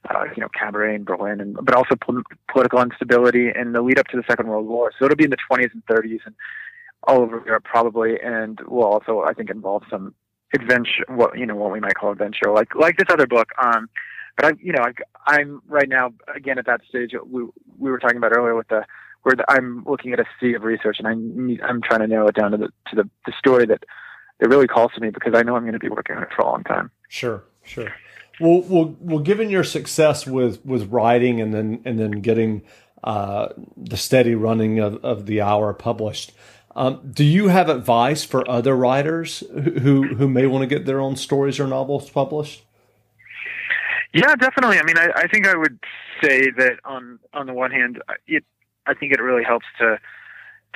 uh, 0.10 0.26
you 0.36 0.42
know, 0.42 0.50
cabaret 0.50 0.94
in 0.94 1.04
Berlin, 1.04 1.42
and, 1.42 1.56
but 1.56 1.74
also 1.74 1.96
pol- 1.96 2.22
political 2.52 2.82
instability 2.82 3.50
and 3.50 3.74
the 3.74 3.82
lead 3.82 3.98
up 3.98 4.08
to 4.08 4.18
the 4.18 4.24
Second 4.30 4.48
World 4.48 4.68
War. 4.68 4.92
So 4.98 5.06
it'll 5.06 5.18
be 5.18 5.24
in 5.24 5.32
the 5.32 5.38
20s 5.50 5.72
and 5.74 5.86
30s 5.88 6.20
and 6.26 6.36
all 7.08 7.22
over 7.22 7.42
Europe 7.46 7.64
probably, 7.64 8.20
and 8.22 8.60
will 8.62 8.84
also, 8.84 9.22
I 9.22 9.34
think, 9.34 9.50
involve 9.50 9.84
some 9.90 10.14
adventure, 10.54 11.06
what, 11.08 11.38
you 11.38 11.46
know, 11.46 11.56
what 11.56 11.72
we 11.72 11.80
might 11.80 11.96
call 11.96 12.12
adventure, 12.12 12.52
like, 12.52 12.76
like 12.76 12.98
this 12.98 13.08
other 13.10 13.28
book. 13.28 13.50
Um, 13.62 13.90
but 14.38 14.46
I, 14.46 14.52
you 14.62 14.74
know, 14.74 14.84
I, 14.84 14.92
I'm 15.26 15.62
right 15.68 15.90
now, 15.90 16.14
again, 16.36 16.58
at 16.58 16.66
that 16.66 16.82
stage, 16.90 17.12
we, 17.26 17.44
we 17.78 17.92
were 17.92 18.00
talking 18.00 18.18
about 18.18 18.36
earlier 18.36 18.56
with 18.56 18.68
the, 18.68 18.84
where 19.24 19.36
the, 19.36 19.46
I'm 19.50 19.84
looking 19.86 20.14
at 20.14 20.20
a 20.20 20.26
sea 20.40 20.54
of 20.54 20.64
research 20.64 20.98
and 21.00 21.08
I 21.08 21.12
I'm 21.66 21.82
trying 21.82 22.02
to 22.02 22.08
narrow 22.08 22.28
it 22.28 22.36
down 22.36 22.52
to 22.52 22.58
the 22.58 22.68
to 22.90 22.96
the, 22.96 23.10
the 23.26 23.34
story 23.40 23.66
that 23.66 23.84
that 24.40 24.50
really 24.50 24.68
calls 24.68 24.92
to 24.96 25.02
me 25.02 25.10
because 25.10 25.34
I 25.34 25.44
know 25.44 25.56
I'm 25.56 25.64
going 25.64 25.74
to 25.74 25.80
be 25.80 25.90
working 25.90 26.18
on 26.18 26.24
it 26.24 26.30
for 26.36 26.42
a 26.42 26.46
long 26.46 26.64
time. 26.64 26.92
Sure, 27.08 27.44
sure. 27.64 27.94
Well, 28.40 28.62
well, 28.64 28.96
well. 29.00 29.20
Given 29.20 29.50
your 29.50 29.64
success 29.64 30.28
with 30.28 30.66
with 30.66 30.92
writing 30.92 31.40
and 31.40 31.54
then 31.54 31.82
and 31.86 31.98
then 31.98 32.20
getting 32.20 32.64
uh, 33.04 33.50
the 33.78 33.96
steady 33.96 34.36
running 34.36 34.80
of, 34.80 35.04
of 35.06 35.26
the 35.26 35.40
hour 35.40 35.74
published, 35.74 36.34
um, 36.76 37.12
do 37.12 37.24
you 37.24 37.50
have 37.50 37.70
advice 37.70 38.24
for 38.24 38.50
other 38.50 38.76
writers 38.76 39.44
who 39.52 40.16
who 40.16 40.28
may 40.28 40.46
want 40.48 40.64
to 40.64 40.68
get 40.68 40.86
their 40.86 41.00
own 41.00 41.16
stories 41.16 41.60
or 41.60 41.68
novels 41.68 42.10
published? 42.10 42.64
Yeah, 44.14 44.36
definitely. 44.36 44.80
I 44.80 44.84
mean, 44.84 44.98
I, 44.98 45.10
I 45.16 45.28
think 45.28 45.48
I 45.48 45.56
would 45.56 45.80
say 46.22 46.50
that 46.52 46.80
on 46.86 47.20
on 47.34 47.48
the 47.48 47.54
one 47.54 47.72
hand, 47.72 48.02
it 48.28 48.44
I 48.86 48.94
think 48.94 49.14
it 49.14 49.22
really 49.22 49.44
helps 49.44 49.66
to 49.80 50.00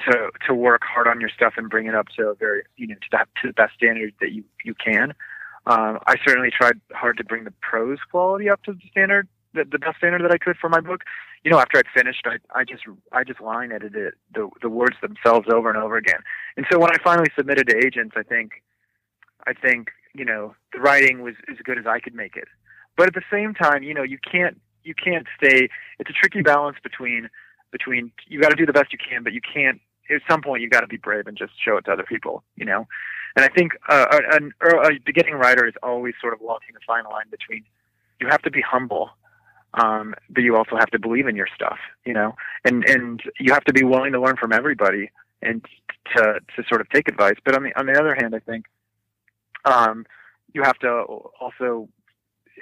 to 0.06 0.32
to 0.48 0.54
work 0.54 0.82
hard 0.84 1.08
on 1.08 1.20
your 1.20 1.30
stuff 1.30 1.54
and 1.58 1.70
bring 1.70 1.88
it 1.88 1.96
up 1.96 2.08
to 2.18 2.30
a 2.30 2.36
very 2.36 2.64
you 2.76 2.88
know 2.88 2.96
to 2.96 3.08
the, 3.12 3.18
to 3.42 3.48
the 3.48 3.54
best 3.54 3.74
standard 3.76 4.14
that 4.22 4.32
you 4.32 4.44
you 4.64 4.76
can. 4.76 5.14
Um, 5.66 6.00
I 6.08 6.16
certainly 6.26 6.50
tried 6.50 6.80
hard 6.94 7.18
to 7.18 7.24
bring 7.24 7.44
the 7.44 7.54
prose 7.62 8.00
quality 8.10 8.50
up 8.50 8.64
to 8.64 8.74
the 8.74 8.80
standard, 8.90 9.28
the, 9.58 9.66
the 9.70 9.80
best 9.80 9.98
standard 9.98 10.24
that 10.24 10.32
I 10.32 10.38
could 10.38 10.58
for 10.58 10.70
my 10.70 10.80
book. 10.80 11.04
You 11.44 11.52
know, 11.52 11.60
after 11.60 11.78
I'd 11.78 11.86
finished, 11.96 12.26
I, 12.26 12.38
I 12.58 12.64
just 12.64 12.84
I 13.12 13.24
just 13.24 13.42
line 13.42 13.72
edited 13.72 14.14
the 14.34 14.50
the 14.62 14.70
words 14.70 14.96
themselves 15.02 15.48
over 15.52 15.70
and 15.70 15.78
over 15.78 15.98
again. 15.98 16.20
And 16.56 16.66
so 16.72 16.80
when 16.80 16.92
I 16.92 16.98
finally 17.04 17.30
submitted 17.38 17.68
to 17.68 17.78
agents, 17.78 18.16
I 18.18 18.24
think 18.24 18.64
I 19.46 19.54
think 19.54 19.90
you 20.14 20.26
know 20.26 20.56
the 20.74 20.80
writing 20.80 21.22
was 21.22 21.36
as 21.50 21.58
good 21.64 21.78
as 21.78 21.86
I 21.86 22.00
could 22.00 22.16
make 22.16 22.36
it. 22.36 22.48
But 22.96 23.08
at 23.08 23.14
the 23.14 23.24
same 23.32 23.54
time, 23.54 23.84
you 23.84 23.94
know, 23.94 24.04
you 24.04 24.18
can't 24.20 24.60
you 24.84 24.94
can't 24.96 25.28
stay. 25.38 25.70
It's 26.00 26.10
a 26.10 26.14
tricky 26.14 26.42
balance 26.42 26.78
between 26.82 27.30
between 27.72 28.12
you 28.28 28.42
got 28.42 28.50
to 28.50 28.56
do 28.56 28.66
the 28.66 28.74
best 28.74 28.92
you 28.92 29.00
can, 29.00 29.24
but 29.24 29.34
you 29.34 29.42
can't. 29.42 29.80
At 30.10 30.22
some 30.30 30.42
point, 30.42 30.62
you 30.62 30.70
got 30.70 30.82
to 30.82 30.88
be 30.88 30.96
brave 30.96 31.28
and 31.28 31.38
just 31.38 31.52
show 31.64 31.76
it 31.76 31.84
to 31.86 31.92
other 31.92 32.06
people. 32.08 32.44
You 32.56 32.66
know, 32.66 32.88
and 33.36 33.46
I 33.46 33.50
think 33.50 33.74
uh, 33.90 34.06
a 34.12 35.00
beginning 35.06 35.36
writer 35.36 35.68
is 35.68 35.74
always 35.84 36.16
sort 36.22 36.34
of 36.34 36.40
walking 36.42 36.74
the 36.74 36.80
fine 36.88 37.04
line 37.04 37.30
between 37.30 37.64
you 38.20 38.28
have 38.28 38.42
to 38.44 38.52
be 38.52 38.62
humble, 38.62 39.12
um, 39.74 40.16
but 40.30 40.42
you 40.42 40.56
also 40.56 40.76
have 40.78 40.90
to 40.92 41.00
believe 41.00 41.28
in 41.28 41.36
your 41.36 41.48
stuff. 41.54 41.78
You 42.06 42.14
know, 42.14 42.36
and 42.66 42.88
and 42.88 43.22
you 43.40 43.54
have 43.54 43.64
to 43.66 43.74
be 43.74 43.84
willing 43.84 44.14
to 44.14 44.22
learn 44.22 44.38
from 44.38 44.54
everybody 44.54 45.12
and 45.42 45.66
to 46.16 46.40
to 46.56 46.64
sort 46.68 46.82
of 46.82 46.90
take 46.90 47.08
advice. 47.08 47.36
But 47.44 47.56
on 47.56 47.64
the 47.64 47.78
on 47.80 47.86
the 47.86 48.00
other 48.00 48.16
hand, 48.16 48.36
I 48.36 48.40
think 48.40 48.66
um, 49.66 50.06
you 50.54 50.64
have 50.64 50.78
to 50.80 50.90
also 50.90 51.90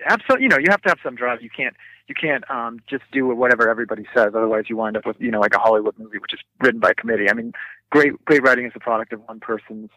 have 0.05 0.19
some. 0.29 0.41
You 0.41 0.49
know, 0.49 0.57
you 0.57 0.67
have 0.69 0.81
to 0.83 0.89
have 0.89 0.99
some 1.03 1.15
drive. 1.15 1.41
You 1.41 1.49
can't 1.49 1.75
you 2.07 2.15
can't 2.15 2.49
um, 2.49 2.79
just 2.89 3.03
do 3.11 3.27
whatever 3.27 3.69
everybody 3.69 4.05
says. 4.15 4.29
Otherwise, 4.35 4.65
you 4.67 4.77
wind 4.77 4.97
up 4.97 5.05
with 5.05 5.17
you 5.19 5.31
know 5.31 5.39
like 5.39 5.55
a 5.55 5.59
Hollywood 5.59 5.97
movie, 5.97 6.17
which 6.17 6.33
is 6.33 6.39
written 6.61 6.79
by 6.79 6.91
a 6.91 6.95
committee. 6.95 7.29
I 7.29 7.33
mean, 7.33 7.53
great 7.89 8.23
great 8.25 8.43
writing 8.43 8.65
is 8.65 8.73
the 8.73 8.79
product 8.79 9.13
of 9.13 9.21
one 9.27 9.39
person's 9.39 9.89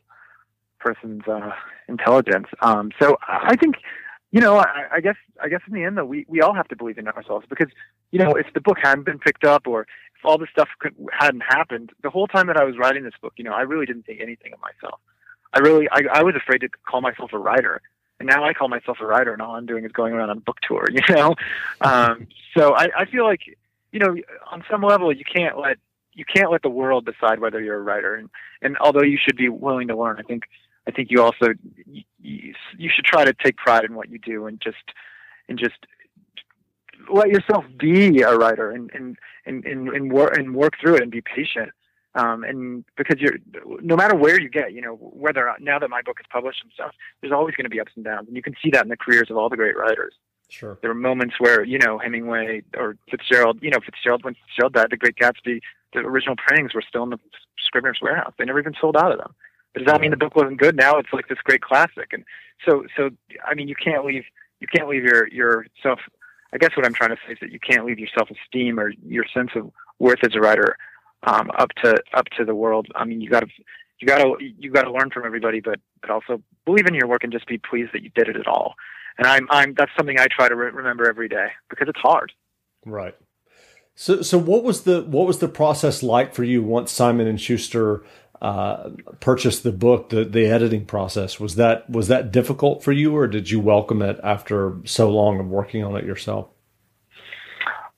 person's 0.79 1.23
uh, 1.27 1.51
intelligence. 1.89 2.47
Um, 2.61 2.93
so 3.01 3.17
I 3.27 3.57
think 3.57 3.77
you 4.31 4.41
know 4.41 4.57
I, 4.59 4.87
I 4.95 5.01
guess 5.01 5.17
I 5.43 5.49
guess 5.49 5.61
in 5.67 5.75
the 5.75 5.85
end 5.85 5.97
though 5.99 6.05
we 6.05 6.25
we 6.29 6.41
all 6.41 6.55
have 6.55 6.69
to 6.69 6.77
believe 6.77 6.99
in 6.99 7.09
ourselves 7.09 7.47
because 7.49 7.69
you 8.11 8.19
know 8.19 8.33
if 8.33 8.47
the 8.55 8.61
book 8.61 8.79
hadn't 8.83 9.05
been 9.05 9.19
picked 9.19 9.45
up 9.45 9.67
or 9.67 9.83
if 9.83 10.25
all 10.25 10.37
this 10.37 10.49
stuff 10.51 10.69
could, 10.81 10.95
hadn't 11.13 11.43
happened 11.49 11.91
the 12.03 12.11
whole 12.11 12.27
time 12.27 12.49
that 12.49 12.57
I 12.57 12.65
was 12.65 12.77
writing 12.77 13.05
this 13.05 13.15
book, 13.21 13.35
you 13.37 13.45
know 13.45 13.53
I 13.53 13.63
really 13.63 13.87
didn't 13.87 14.07
think 14.07 14.21
anything 14.21 14.53
of 14.53 14.61
myself. 14.61 15.01
I 15.53 15.61
really 15.61 15.89
I, 15.91 16.03
I 16.15 16.23
was 16.23 16.35
afraid 16.35 16.59
to 16.59 16.69
call 16.87 17.01
myself 17.01 17.33
a 17.33 17.39
writer 17.39 17.81
and 18.21 18.29
now 18.29 18.45
I 18.45 18.53
call 18.53 18.69
myself 18.69 18.99
a 19.01 19.07
writer, 19.07 19.33
and 19.33 19.41
all 19.41 19.55
I'm 19.55 19.67
doing 19.67 19.85
is 19.85 19.93
going 19.93 20.13
around 20.13 20.31
on 20.31 20.41
book 20.41 20.59
tour. 20.67 20.89
You 20.93 21.15
know, 21.15 21.35
um, 21.81 22.27
so 22.57 22.75
I, 22.75 22.89
I 22.97 23.05
feel 23.05 23.25
like 23.25 23.43
you 23.93 24.01
know, 24.01 24.17
on 24.51 24.65
some 24.71 24.83
level, 24.83 25.13
you 25.13 25.25
can't 25.25 25.59
let 25.59 25.79
you 26.13 26.25
can't 26.25 26.51
let 26.51 26.63
the 26.63 26.71
world 26.71 27.07
decide 27.07 27.41
whether 27.41 27.61
you're 27.61 27.79
a 27.79 27.83
writer, 27.83 28.15
and 28.15 28.29
and 28.61 28.77
although 28.79 29.03
you 29.03 29.19
should 29.23 29.37
be 29.37 29.49
willing 29.49 29.89
to 29.89 29.97
learn, 29.97 30.17
I 30.19 30.23
think 30.23 30.45
I 30.89 30.91
think 30.91 31.11
you 31.13 31.23
also 31.23 31.47
you, 31.87 32.03
you 32.77 32.91
should 32.95 33.05
try 33.05 33.25
to 33.25 33.35
take 33.45 33.57
pride 33.57 33.85
in 33.85 33.95
what 33.95 34.09
you 34.13 34.19
do 34.19 34.47
and 34.47 34.61
just 34.61 34.87
and 35.49 35.59
just 35.59 35.81
let 37.13 37.29
yourself 37.29 37.65
be 37.79 38.23
a 38.23 38.35
writer 38.37 38.71
and 38.71 38.91
and 38.97 39.19
and 39.47 39.65
and, 39.65 39.89
and 39.89 40.13
work 40.13 40.37
and 40.37 40.55
work 40.63 40.75
through 40.81 40.97
it 40.97 41.03
and 41.03 41.13
be 41.13 41.21
patient 41.21 41.71
Um, 42.15 42.43
and 42.43 42.85
because 42.97 43.21
you're, 43.21 43.37
no 43.81 43.95
matter 43.95 44.17
where 44.17 44.41
you 44.41 44.49
get, 44.49 44.73
you 44.73 44.81
know, 44.81 44.95
whether 44.97 45.55
now 45.61 45.79
that 45.79 45.91
my 45.91 46.03
book 46.03 46.19
is 46.21 46.27
published 46.33 46.63
and 46.65 46.73
stuff, 46.73 46.93
there's 47.21 47.33
always 47.33 47.55
going 47.55 47.65
to 47.65 47.71
be 47.71 47.81
ups 47.81 47.93
and 47.97 48.05
downs, 48.05 48.27
and 48.27 48.37
you 48.37 48.43
can 48.43 48.55
see 48.63 48.71
that 48.71 48.83
in 48.83 48.89
the 48.89 48.97
careers 48.97 49.31
of 49.31 49.37
all 49.37 49.49
the 49.49 49.57
great 49.57 49.77
writers. 49.77 50.15
Sure. 50.49 50.79
There 50.81 50.91
were 50.91 50.99
moments 50.99 51.35
where, 51.39 51.63
you 51.63 51.79
know, 51.79 51.99
Hemingway 51.99 52.63
or 52.77 52.97
Fitzgerald, 53.11 53.59
you 53.63 53.71
know, 53.71 53.81
Fitzgerald, 53.85 54.25
when 54.25 54.35
Fitzgerald 54.35 54.73
died, 54.73 54.89
The 54.91 54.97
Great 54.97 55.17
Gatsby, 55.17 55.61
the 55.93 56.01
original 56.01 56.37
printings 56.37 56.75
were 56.75 56.83
still 56.89 57.03
in 57.03 57.11
the 57.11 57.21
Scribner's 57.59 57.99
warehouse. 58.01 58.33
They 58.39 58.47
never 58.47 58.59
even 58.59 58.75
sold 58.81 58.97
out 58.97 59.13
of 59.13 59.19
them. 59.19 59.35
Does 59.79 59.87
that 59.87 60.01
mean 60.01 60.11
the 60.11 60.17
book 60.17 60.37
wasn't 60.37 60.59
good? 60.59 60.77
Now 60.77 60.99
it's 60.99 61.13
like 61.13 61.29
this 61.29 61.39
great 61.45 61.63
classic. 61.63 62.13
And 62.13 62.25
so, 62.67 62.85
so, 62.97 63.11
I 63.45 63.55
mean, 63.55 63.69
you 63.69 63.75
can't 63.75 64.05
leave, 64.05 64.25
you 64.61 64.67
can't 64.67 64.89
leave 64.89 65.05
your, 65.05 65.67
self, 65.83 66.01
I 66.53 66.59
guess 66.59 66.77
what 66.77 66.87
I'm 66.87 66.95
trying 66.95 67.11
to 67.11 67.19
say 67.27 67.33
is 67.33 67.39
that 67.41 67.53
you 67.53 67.61
can't 67.61 67.87
leave 67.87 67.99
your 67.99 68.09
self-esteem 68.17 68.79
or 68.79 68.93
your 69.07 69.25
sense 69.33 69.51
of 69.55 69.71
worth 69.99 70.19
as 70.25 70.35
a 70.35 70.41
writer, 70.41 70.77
um, 71.25 71.51
up 71.59 71.71
to, 71.85 71.97
up 72.15 72.27
to 72.37 72.45
the 72.45 72.55
world. 72.55 72.89
I 72.95 73.05
mean, 73.05 73.21
you 73.21 73.31
gotta, 73.31 73.47
you 74.01 74.07
gotta, 74.07 74.35
you 74.41 74.71
gotta 74.71 74.93
learn 74.93 75.11
from 75.11 75.25
everybody, 75.27 75.61
but, 75.61 75.81
but 76.01 76.11
also 76.11 76.43
believe 76.65 76.87
in 76.87 76.95
your 76.95 77.09
work 77.09 77.25
and 77.25 77.33
just 77.33 77.47
be 77.47 77.59
pleased 77.59 77.91
that 77.93 78.03
you 78.03 78.11
did 78.15 78.29
it 78.29 78.37
at 78.37 78.47
all 78.47 78.75
and 79.19 79.27
I'm 79.27 79.47
I'm 79.51 79.75
that's 79.77 79.91
something 79.97 80.19
I 80.19 80.29
try 80.29 80.49
to 80.49 80.55
re- 80.55 80.71
remember 80.71 81.09
every 81.09 81.29
day 81.29 81.49
because 81.69 81.89
it's 81.89 82.01
hard. 82.01 82.33
Right. 82.87 83.15
So 83.95 84.23
so 84.23 84.39
what 84.39 84.63
was 84.63 84.85
the 84.85 85.03
what 85.03 85.27
was 85.27 85.41
the 85.41 85.49
process 85.49 86.03
like 86.03 86.35
for 86.35 86.45
you 86.45 86.63
once 86.63 86.93
Simon 86.93 87.27
and 87.27 87.41
Schuster 87.41 88.05
uh, 88.41 88.91
purchased 89.21 89.63
the 89.63 89.73
book? 89.73 90.11
The 90.11 90.25
the 90.25 90.47
editing 90.47 90.85
process 90.87 91.41
was 91.41 91.55
that 91.57 91.89
was 91.91 92.09
that 92.09 92.31
difficult 92.33 92.83
for 92.83 92.93
you, 92.93 93.17
or 93.17 93.27
did 93.27 93.51
you 93.51 93.61
welcome 93.61 94.03
it 94.03 94.19
after 94.23 94.77
so 94.85 95.11
long 95.11 95.41
of 95.41 95.47
working 95.49 95.85
on 95.85 95.97
it 95.97 96.05
yourself? 96.05 96.49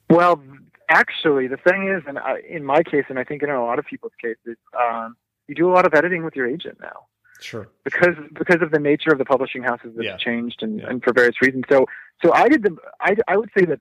Well, 0.09 0.43
actually, 0.89 1.47
the 1.47 1.57
thing 1.57 1.89
is, 1.89 2.03
and 2.07 2.19
I, 2.19 2.41
in 2.49 2.65
my 2.65 2.83
case, 2.83 3.05
and 3.09 3.19
I 3.19 3.25
think 3.25 3.43
in 3.43 3.51
a 3.51 3.63
lot 3.65 3.79
of 3.79 3.87
people's 3.87 4.13
cases, 4.21 4.57
um, 4.79 5.17
you 5.47 5.55
do 5.55 5.71
a 5.71 5.73
lot 5.73 5.87
of 5.87 5.95
editing 5.95 6.25
with 6.25 6.35
your 6.35 6.49
agent 6.49 6.79
now. 6.81 7.07
Sure. 7.41 7.69
Because 7.85 8.17
because 8.35 8.61
of 8.61 8.71
the 8.71 8.79
nature 8.79 9.11
of 9.13 9.19
the 9.19 9.25
publishing 9.25 9.63
houses 9.63 9.93
that's 9.97 10.05
Yeah. 10.05 10.17
changed 10.19 10.63
and, 10.63 10.79
Yeah. 10.81 10.89
and 10.91 11.03
for 11.03 11.13
various 11.13 11.41
reasons. 11.41 11.65
So 11.71 11.87
so 12.23 12.33
I 12.33 12.49
did 12.49 12.63
the 12.63 12.77
I, 13.01 13.17
I 13.29 13.37
would 13.37 13.51
say 13.57 13.65
that 13.65 13.81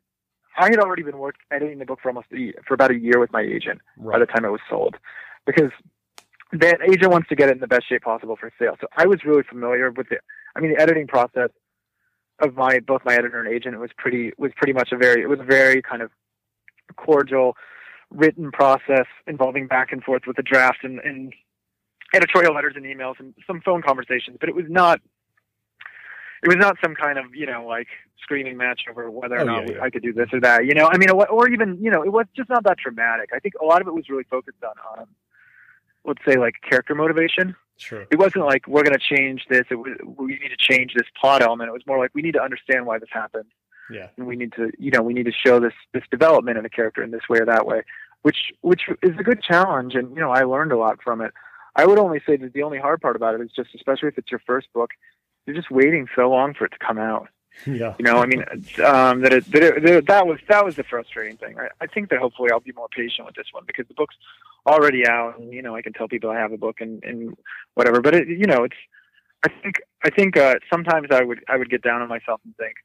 I 0.58 0.65
had 0.69 0.80
already 0.80 1.04
been 1.04 1.17
working 1.17 1.41
editing 1.52 1.80
the 1.80 1.86
book 1.86 2.00
for 2.02 2.10
almost 2.10 2.28
a, 2.32 2.38
year- 2.38 2.62
for 2.67 2.74
about 2.74 2.91
a 2.91 2.98
year 2.98 3.19
with 3.19 3.32
my 3.34 3.41
agent 3.41 3.82
right. 3.98 4.13
by 4.13 4.19
the 4.19 4.26
time 4.26 4.45
it 4.45 4.50
was 4.50 4.62
sold, 4.69 4.95
because 5.45 5.72
that 6.54 6.80
agent 6.82 7.12
wants 7.12 7.30
to 7.30 7.36
get 7.36 7.50
it 7.50 7.54
in 7.54 7.60
the 7.60 7.68
best 7.68 7.88
shape 7.88 8.02
possible 8.02 8.36
for 8.36 8.52
sale. 8.60 8.76
So 8.82 8.88
I 8.96 9.06
was 9.06 9.24
really 9.26 9.44
familiar 9.44 9.92
with 9.92 10.10
the 10.10 10.18
I 10.56 10.60
mean 10.60 10.74
the 10.74 10.82
editing 10.82 11.08
process 11.08 11.50
of 12.40 12.56
my 12.56 12.80
both 12.80 13.02
my 13.06 13.14
editor 13.14 13.40
and 13.40 13.54
agent 13.54 13.80
was 13.80 13.92
pretty 13.98 14.32
was 14.38 14.52
pretty 14.56 14.74
much 14.74 14.90
a 14.92 14.98
very 14.98 15.22
it 15.22 15.30
was 15.30 15.40
a 15.40 15.44
very 15.44 15.82
kind 15.82 16.02
of 16.02 16.12
cordial 16.96 17.56
written 18.10 18.52
process 18.52 19.06
involving 19.28 19.68
back 19.68 19.92
and 19.92 20.04
forth 20.04 20.24
with 20.26 20.36
the 20.36 20.42
draft 20.42 20.80
and, 20.84 21.00
and 21.00 21.34
editorial 22.16 22.56
letters 22.56 22.74
and 22.76 22.86
emails 22.86 23.20
and 23.20 23.36
some 23.46 23.62
phone 23.62 23.84
conversations, 23.84 24.38
but 24.40 24.50
it 24.50 24.56
was 24.56 24.66
not 24.68 25.00
it 26.42 26.48
was 26.48 26.58
not 26.58 26.78
some 26.84 26.96
kind 26.96 27.20
of 27.20 27.36
you 27.36 27.46
know 27.46 27.66
like 27.68 27.88
screaming 28.22 28.58
match 28.58 28.82
over 28.90 29.12
whether 29.12 29.36
or 29.36 29.42
Oh, 29.42 29.46
not 29.46 29.68
yeah, 29.68 29.76
yeah. 29.76 29.84
I 29.84 29.90
could 29.90 30.02
do 30.02 30.14
this 30.14 30.30
or 30.34 30.40
that. 30.42 30.66
You 30.66 30.74
know, 30.74 30.90
I 30.92 30.98
mean, 30.98 31.10
or 31.12 31.50
even 31.50 31.78
you 31.82 31.92
know, 31.92 32.02
it 32.04 32.12
was 32.12 32.26
just 32.36 32.50
not 32.50 32.64
that 32.64 32.78
dramatic. 32.78 33.30
I 33.34 33.40
think 33.40 33.54
a 33.62 33.66
lot 33.66 33.82
of 33.82 33.88
it 33.88 33.94
was 33.94 34.10
really 34.10 34.24
focused 34.24 34.64
on, 34.64 34.74
um, 35.00 35.08
let's 36.10 36.22
say, 36.28 36.38
like 36.38 36.56
character 36.69 36.93
motivation. 36.95 37.56
Sure. 37.78 38.06
It 38.12 38.19
wasn't 38.19 38.45
like 38.45 38.67
we're 38.67 38.84
going 38.84 38.98
to 38.98 39.15
change 39.15 39.45
this. 39.50 39.63
It 39.72 39.76
was, 39.76 39.95
we 40.17 40.38
need 40.38 40.50
to 40.50 40.58
change 40.58 40.93
this 40.93 41.08
plot 41.19 41.41
element. 41.41 41.69
It 41.69 41.74
was 41.74 41.88
more 41.88 41.98
like 41.98 42.12
we 42.13 42.22
need 42.22 42.34
to 42.34 42.41
understand 42.41 42.86
why 42.86 43.00
this 43.00 43.08
happened 43.10 43.45
Yeah. 43.89 44.08
and 44.17 44.28
we 44.28 44.36
need 44.36 44.52
to 44.54 44.72
you 44.78 44.91
know 44.91 45.02
we 45.02 45.13
need 45.13 45.26
to 45.28 45.32
show 45.32 45.62
this 45.62 45.74
this 45.93 46.04
development 46.12 46.58
in 46.58 46.65
a 46.65 46.69
character 46.69 47.02
in 47.02 47.12
this 47.12 47.30
way 47.30 47.39
or 47.39 47.45
that 47.45 47.65
way 47.65 47.84
which 48.24 48.52
which 48.62 48.82
is 49.02 49.15
a 49.17 49.24
good 49.24 49.41
challenge 49.41 49.95
and 49.95 50.10
you 50.13 50.22
know 50.22 50.30
i 50.32 50.43
learned 50.43 50.74
a 50.74 50.78
lot 50.78 51.02
from 51.02 51.22
it 51.22 51.32
i 51.78 51.86
would 51.86 51.98
only 51.98 52.19
say 52.28 52.36
that 52.36 52.52
the 52.54 52.63
only 52.63 52.78
hard 52.78 53.00
part 53.02 53.15
about 53.15 53.34
it 53.34 53.39
is 53.41 53.50
just 53.56 53.69
especially 53.74 54.10
if 54.10 54.17
it's 54.17 54.30
your 54.30 54.41
first 54.45 54.67
book 54.74 54.91
you're 55.45 55.56
just 55.56 55.72
waiting 55.72 56.06
so 56.17 56.30
long 56.30 56.54
for 56.54 56.65
it 56.65 56.74
to 56.78 56.86
come 56.86 56.98
out 56.98 57.30
Yeah. 57.65 57.95
you 58.00 58.06
know 58.06 58.17
i 58.17 58.26
mean 58.26 58.41
um 58.86 59.22
that 59.22 59.34
it, 59.34 59.52
that, 59.52 59.63
it, 59.63 60.08
that 60.08 60.26
was 60.26 60.39
that 60.48 60.63
was 60.63 60.76
the 60.76 60.84
frustrating 60.84 61.38
thing 61.38 61.58
I, 61.60 61.67
I 61.82 61.88
think 61.88 62.10
that 62.10 62.19
hopefully 62.19 62.52
i'll 62.52 62.60
be 62.60 62.72
more 62.72 62.88
patient 62.89 63.26
with 63.26 63.36
this 63.36 63.48
one 63.52 63.63
because 63.67 63.88
the 63.88 63.93
book's 63.93 64.15
already 64.65 65.08
out 65.08 65.39
and 65.39 65.54
you 65.54 65.62
know 65.62 65.76
i 65.76 65.82
can 65.82 65.93
tell 65.93 66.08
people 66.08 66.30
i 66.30 66.36
have 66.38 66.52
a 66.52 66.58
book 66.58 66.82
and 66.82 67.04
and 67.04 67.36
whatever 67.74 68.02
but 68.02 68.15
it 68.15 68.28
you 68.28 68.45
know 68.45 68.63
it's 68.63 68.76
i 69.43 69.50
think 69.62 69.76
i 70.04 70.10
think 70.10 70.38
uh 70.38 70.56
sometimes 70.72 71.08
i 71.12 71.24
would 71.24 71.43
i 71.50 71.58
would 71.58 71.69
get 71.69 71.82
down 71.82 72.02
on 72.02 72.08
myself 72.08 72.39
and 72.45 72.56
think 72.58 72.76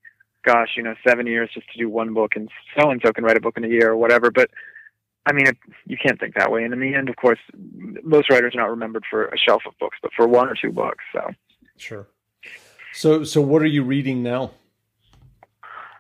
gosh, 0.45 0.71
you 0.77 0.83
know, 0.83 0.95
seven 1.07 1.27
years 1.27 1.51
just 1.53 1.71
to 1.73 1.79
do 1.79 1.89
one 1.89 2.15
book, 2.15 2.37
and 2.37 2.49
so 2.79 2.91
and 2.91 3.01
so 3.05 3.13
can 3.13 3.25
write 3.25 3.37
a 3.37 3.41
book 3.41 3.57
in 3.57 3.65
a 3.65 3.69
year 3.69 3.91
or 3.91 3.97
whatever. 3.97 4.31
But 4.31 4.51
I 5.27 5.33
mean, 5.33 5.47
it, 5.47 5.57
you 5.87 5.97
can't 5.97 6.21
think 6.21 6.35
that 6.35 6.53
way. 6.53 6.65
And 6.65 6.73
in 6.73 6.81
the 6.81 6.95
end, 6.95 7.09
of 7.09 7.17
course, 7.17 7.39
most 8.03 8.31
writers 8.31 8.55
are 8.55 8.61
not 8.61 8.71
remembered 8.71 9.05
for 9.11 9.27
a 9.27 9.39
shelf 9.39 9.63
of 9.67 9.77
books, 9.79 9.97
but 10.03 10.13
for 10.15 10.29
one 10.29 10.49
or 10.49 10.55
two 10.55 10.71
books. 10.71 11.03
So, 11.13 11.31
Sure. 11.77 12.07
So 12.93 13.25
so 13.25 13.41
what 13.41 13.63
are 13.63 13.67
you 13.67 13.83
reading 13.83 14.23
now? 14.23 14.53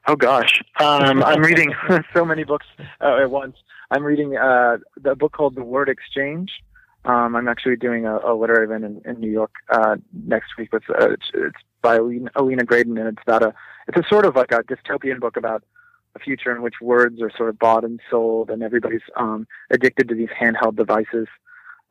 Oh 0.06 0.16
gosh, 0.16 0.62
um, 0.80 1.22
I'm 1.22 1.42
reading 1.50 1.72
so 2.14 2.24
many 2.24 2.44
books 2.44 2.66
uh, 3.00 3.22
at 3.22 3.30
once. 3.30 3.56
I'm 3.90 4.04
reading 4.04 4.36
uh, 4.36 4.78
the 5.00 5.14
book 5.14 5.32
called 5.32 5.54
The 5.54 5.64
Word 5.64 5.88
Exchange. 5.88 6.50
Um, 7.06 7.36
I'm 7.36 7.48
actually 7.48 7.76
doing 7.76 8.06
a, 8.06 8.18
a 8.18 8.34
literary 8.34 8.64
event 8.64 8.84
in, 8.84 9.02
in 9.04 9.20
New 9.20 9.30
York 9.30 9.52
uh, 9.70 9.96
next 10.12 10.56
week. 10.58 10.72
With 10.72 10.84
uh, 10.90 11.10
it's, 11.12 11.30
it's 11.34 11.56
by 11.82 11.98
Alena, 11.98 12.28
Alena 12.32 12.62
Graedon, 12.62 12.98
and 12.98 13.08
it's 13.08 13.22
about 13.22 13.42
a 13.42 13.54
it's 13.88 13.98
a 13.98 14.08
sort 14.08 14.26
of 14.26 14.36
like 14.36 14.52
a 14.52 14.62
dystopian 14.62 15.20
book 15.20 15.36
about 15.36 15.62
a 16.16 16.18
future 16.18 16.54
in 16.54 16.62
which 16.62 16.74
words 16.80 17.20
are 17.20 17.30
sort 17.36 17.48
of 17.48 17.58
bought 17.58 17.84
and 17.84 18.00
sold, 18.10 18.50
and 18.50 18.62
everybody's 18.62 19.02
um, 19.16 19.46
addicted 19.70 20.08
to 20.08 20.14
these 20.14 20.28
handheld 20.40 20.76
devices 20.76 21.28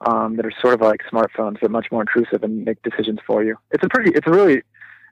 um, 0.05 0.35
that 0.37 0.45
are 0.45 0.53
sort 0.61 0.73
of 0.73 0.81
like 0.81 1.01
smartphones, 1.11 1.57
but 1.61 1.71
much 1.71 1.87
more 1.91 2.01
intrusive 2.01 2.43
and 2.43 2.65
make 2.65 2.81
decisions 2.83 3.19
for 3.25 3.43
you. 3.43 3.57
It's 3.71 3.83
a 3.83 3.89
pretty, 3.89 4.11
it's 4.15 4.27
a 4.27 4.31
really, 4.31 4.61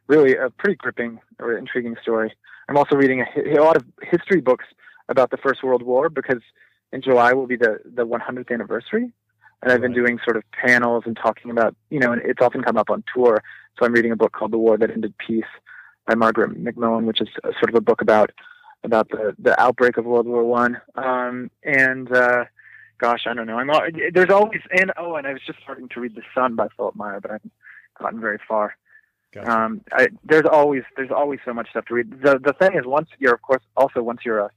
really 0.08 0.36
a 0.36 0.50
pretty 0.50 0.76
gripping 0.76 1.20
or 1.40 1.58
intriguing 1.58 1.96
story. 2.02 2.34
I'm 2.72 2.78
also 2.78 2.96
reading 2.96 3.20
a, 3.20 3.60
a 3.60 3.62
lot 3.62 3.76
of 3.76 3.84
history 4.02 4.40
books 4.40 4.64
about 5.10 5.30
the 5.30 5.36
First 5.36 5.62
World 5.62 5.84
War 5.84 6.08
because 6.08 6.42
in 6.94 7.02
July 7.02 7.34
will 7.34 7.46
be 7.46 7.58
the 7.58 7.80
the 7.84 8.08
100th 8.08 8.50
anniversary, 8.50 9.12
and 9.62 9.72
I've 9.74 9.82
been 9.82 9.92
doing 9.92 10.20
sort 10.24 10.38
of 10.38 10.44
panels 10.54 11.04
and 11.06 11.18
talking 11.18 11.52
about, 11.52 11.76
you 11.90 12.00
know, 12.00 12.14
and 12.14 12.22
it's 12.24 12.42
often 12.42 12.64
come 12.64 12.78
up 12.78 12.90
on 12.90 13.04
tour. 13.14 13.44
So 13.78 13.86
I'm 13.86 13.92
reading 13.92 14.14
a 14.14 14.16
book 14.16 14.32
called 14.32 14.52
The 14.52 14.58
War 14.58 14.78
That 14.78 14.90
Ended 14.90 15.14
Peace 15.18 15.52
by 16.08 16.16
Margaret 16.16 16.52
MacMillan, 16.64 17.04
which 17.04 17.20
is 17.20 17.28
a, 17.44 17.52
sort 17.60 17.68
of 17.68 17.76
a 17.76 17.82
book 17.82 18.02
about 18.02 18.32
about 18.86 19.10
the 19.10 19.36
the 19.38 19.60
outbreak 19.62 19.98
of 19.98 20.06
World 20.06 20.26
War 20.26 20.46
One. 20.46 20.80
Um, 20.96 21.52
and 21.66 22.10
uh, 22.10 22.46
gosh, 23.00 23.24
I 23.28 23.34
don't 23.34 23.48
know. 23.48 23.58
I'm 23.60 23.70
al- 23.70 23.90
there's 24.14 24.30
always 24.30 24.62
and 24.72 24.94
oh, 24.96 25.16
and 25.16 25.28
I 25.28 25.34
was 25.34 25.42
just 25.46 25.60
starting 25.62 25.90
to 25.90 26.00
read 26.00 26.16
The 26.16 26.24
Son 26.34 26.56
by 26.56 26.70
Philipp 26.78 26.96
Meyer, 26.96 27.20
but 27.20 27.32
I 27.32 27.34
haven't 27.34 27.52
gotten 28.00 28.22
very 28.22 28.40
far. 28.48 28.78
Gotcha. 29.32 29.50
Um, 29.50 29.82
I, 29.94 30.08
there's 30.26 30.46
always 30.52 30.84
there's 30.98 31.12
always 31.12 31.40
so 31.46 31.54
much 31.54 31.70
stuff 31.70 31.86
to 31.86 31.94
read. 31.94 32.22
The 32.22 32.40
the 32.40 32.54
thing 32.54 32.78
is, 32.78 32.86
once 32.86 33.10
you're 33.20 33.34
of 33.34 33.42
course 33.42 33.64
also 33.78 34.02
once 34.02 34.22
you're 34.26 34.40
a 34.40 34.52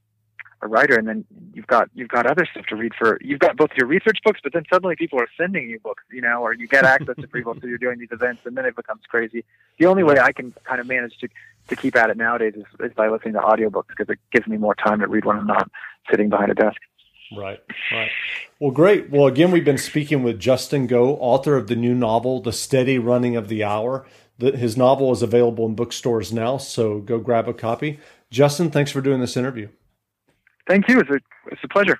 a 0.61 0.67
writer, 0.67 0.97
and 0.97 1.07
then 1.07 1.25
you've 1.53 1.67
got 1.67 1.89
you've 1.93 2.09
got 2.09 2.25
other 2.25 2.45
stuff 2.49 2.65
to 2.67 2.75
read 2.75 2.93
for. 2.97 3.17
You've 3.21 3.39
got 3.39 3.55
both 3.55 3.69
your 3.77 3.87
research 3.87 4.19
books, 4.23 4.39
but 4.43 4.53
then 4.53 4.63
suddenly 4.71 4.95
people 4.95 5.19
are 5.19 5.27
sending 5.37 5.69
you 5.69 5.79
books, 5.79 6.03
you 6.11 6.21
know, 6.21 6.41
or 6.41 6.53
you 6.53 6.67
get 6.67 6.83
access 6.83 7.15
to 7.15 7.27
free 7.27 7.41
books, 7.41 7.61
so 7.61 7.67
you're 7.67 7.77
doing 7.77 7.99
these 7.99 8.11
events, 8.11 8.41
and 8.45 8.57
then 8.57 8.65
it 8.65 8.75
becomes 8.75 9.01
crazy. 9.07 9.43
The 9.79 9.85
only 9.85 10.03
way 10.03 10.19
I 10.19 10.31
can 10.31 10.53
kind 10.63 10.81
of 10.81 10.87
manage 10.87 11.17
to 11.19 11.29
to 11.67 11.75
keep 11.75 11.95
at 11.95 12.09
it 12.09 12.17
nowadays 12.17 12.53
is, 12.55 12.65
is 12.79 12.93
by 12.93 13.07
listening 13.07 13.33
to 13.33 13.39
audiobooks 13.39 13.87
because 13.87 14.09
it 14.09 14.19
gives 14.31 14.47
me 14.47 14.57
more 14.57 14.75
time 14.75 14.99
to 14.99 15.07
read 15.07 15.25
when 15.25 15.37
I'm 15.37 15.47
not 15.47 15.69
sitting 16.09 16.29
behind 16.29 16.51
a 16.51 16.55
desk. 16.55 16.77
Right, 17.31 17.59
right. 17.91 18.11
Well, 18.59 18.71
great. 18.71 19.09
Well, 19.09 19.27
again, 19.27 19.51
we've 19.51 19.65
been 19.65 19.77
speaking 19.77 20.23
with 20.23 20.39
Justin 20.39 20.87
Go, 20.87 21.15
author 21.17 21.57
of 21.57 21.67
the 21.67 21.75
new 21.75 21.93
novel, 21.93 22.41
The 22.41 22.53
Steady 22.53 22.99
Running 22.99 23.35
of 23.35 23.47
the 23.47 23.63
Hour. 23.63 24.05
The, 24.37 24.51
his 24.51 24.77
novel 24.77 25.11
is 25.11 25.21
available 25.21 25.65
in 25.65 25.75
bookstores 25.75 26.31
now, 26.31 26.57
so 26.57 26.99
go 26.99 27.19
grab 27.19 27.47
a 27.47 27.53
copy. 27.53 27.99
Justin, 28.29 28.69
thanks 28.69 28.91
for 28.91 29.01
doing 29.01 29.21
this 29.21 29.37
interview. 29.37 29.69
Thank 30.67 30.89
you. 30.89 30.99
It's 30.99 31.09
a 31.09 31.19
it's 31.51 31.63
a 31.63 31.67
pleasure. 31.67 31.99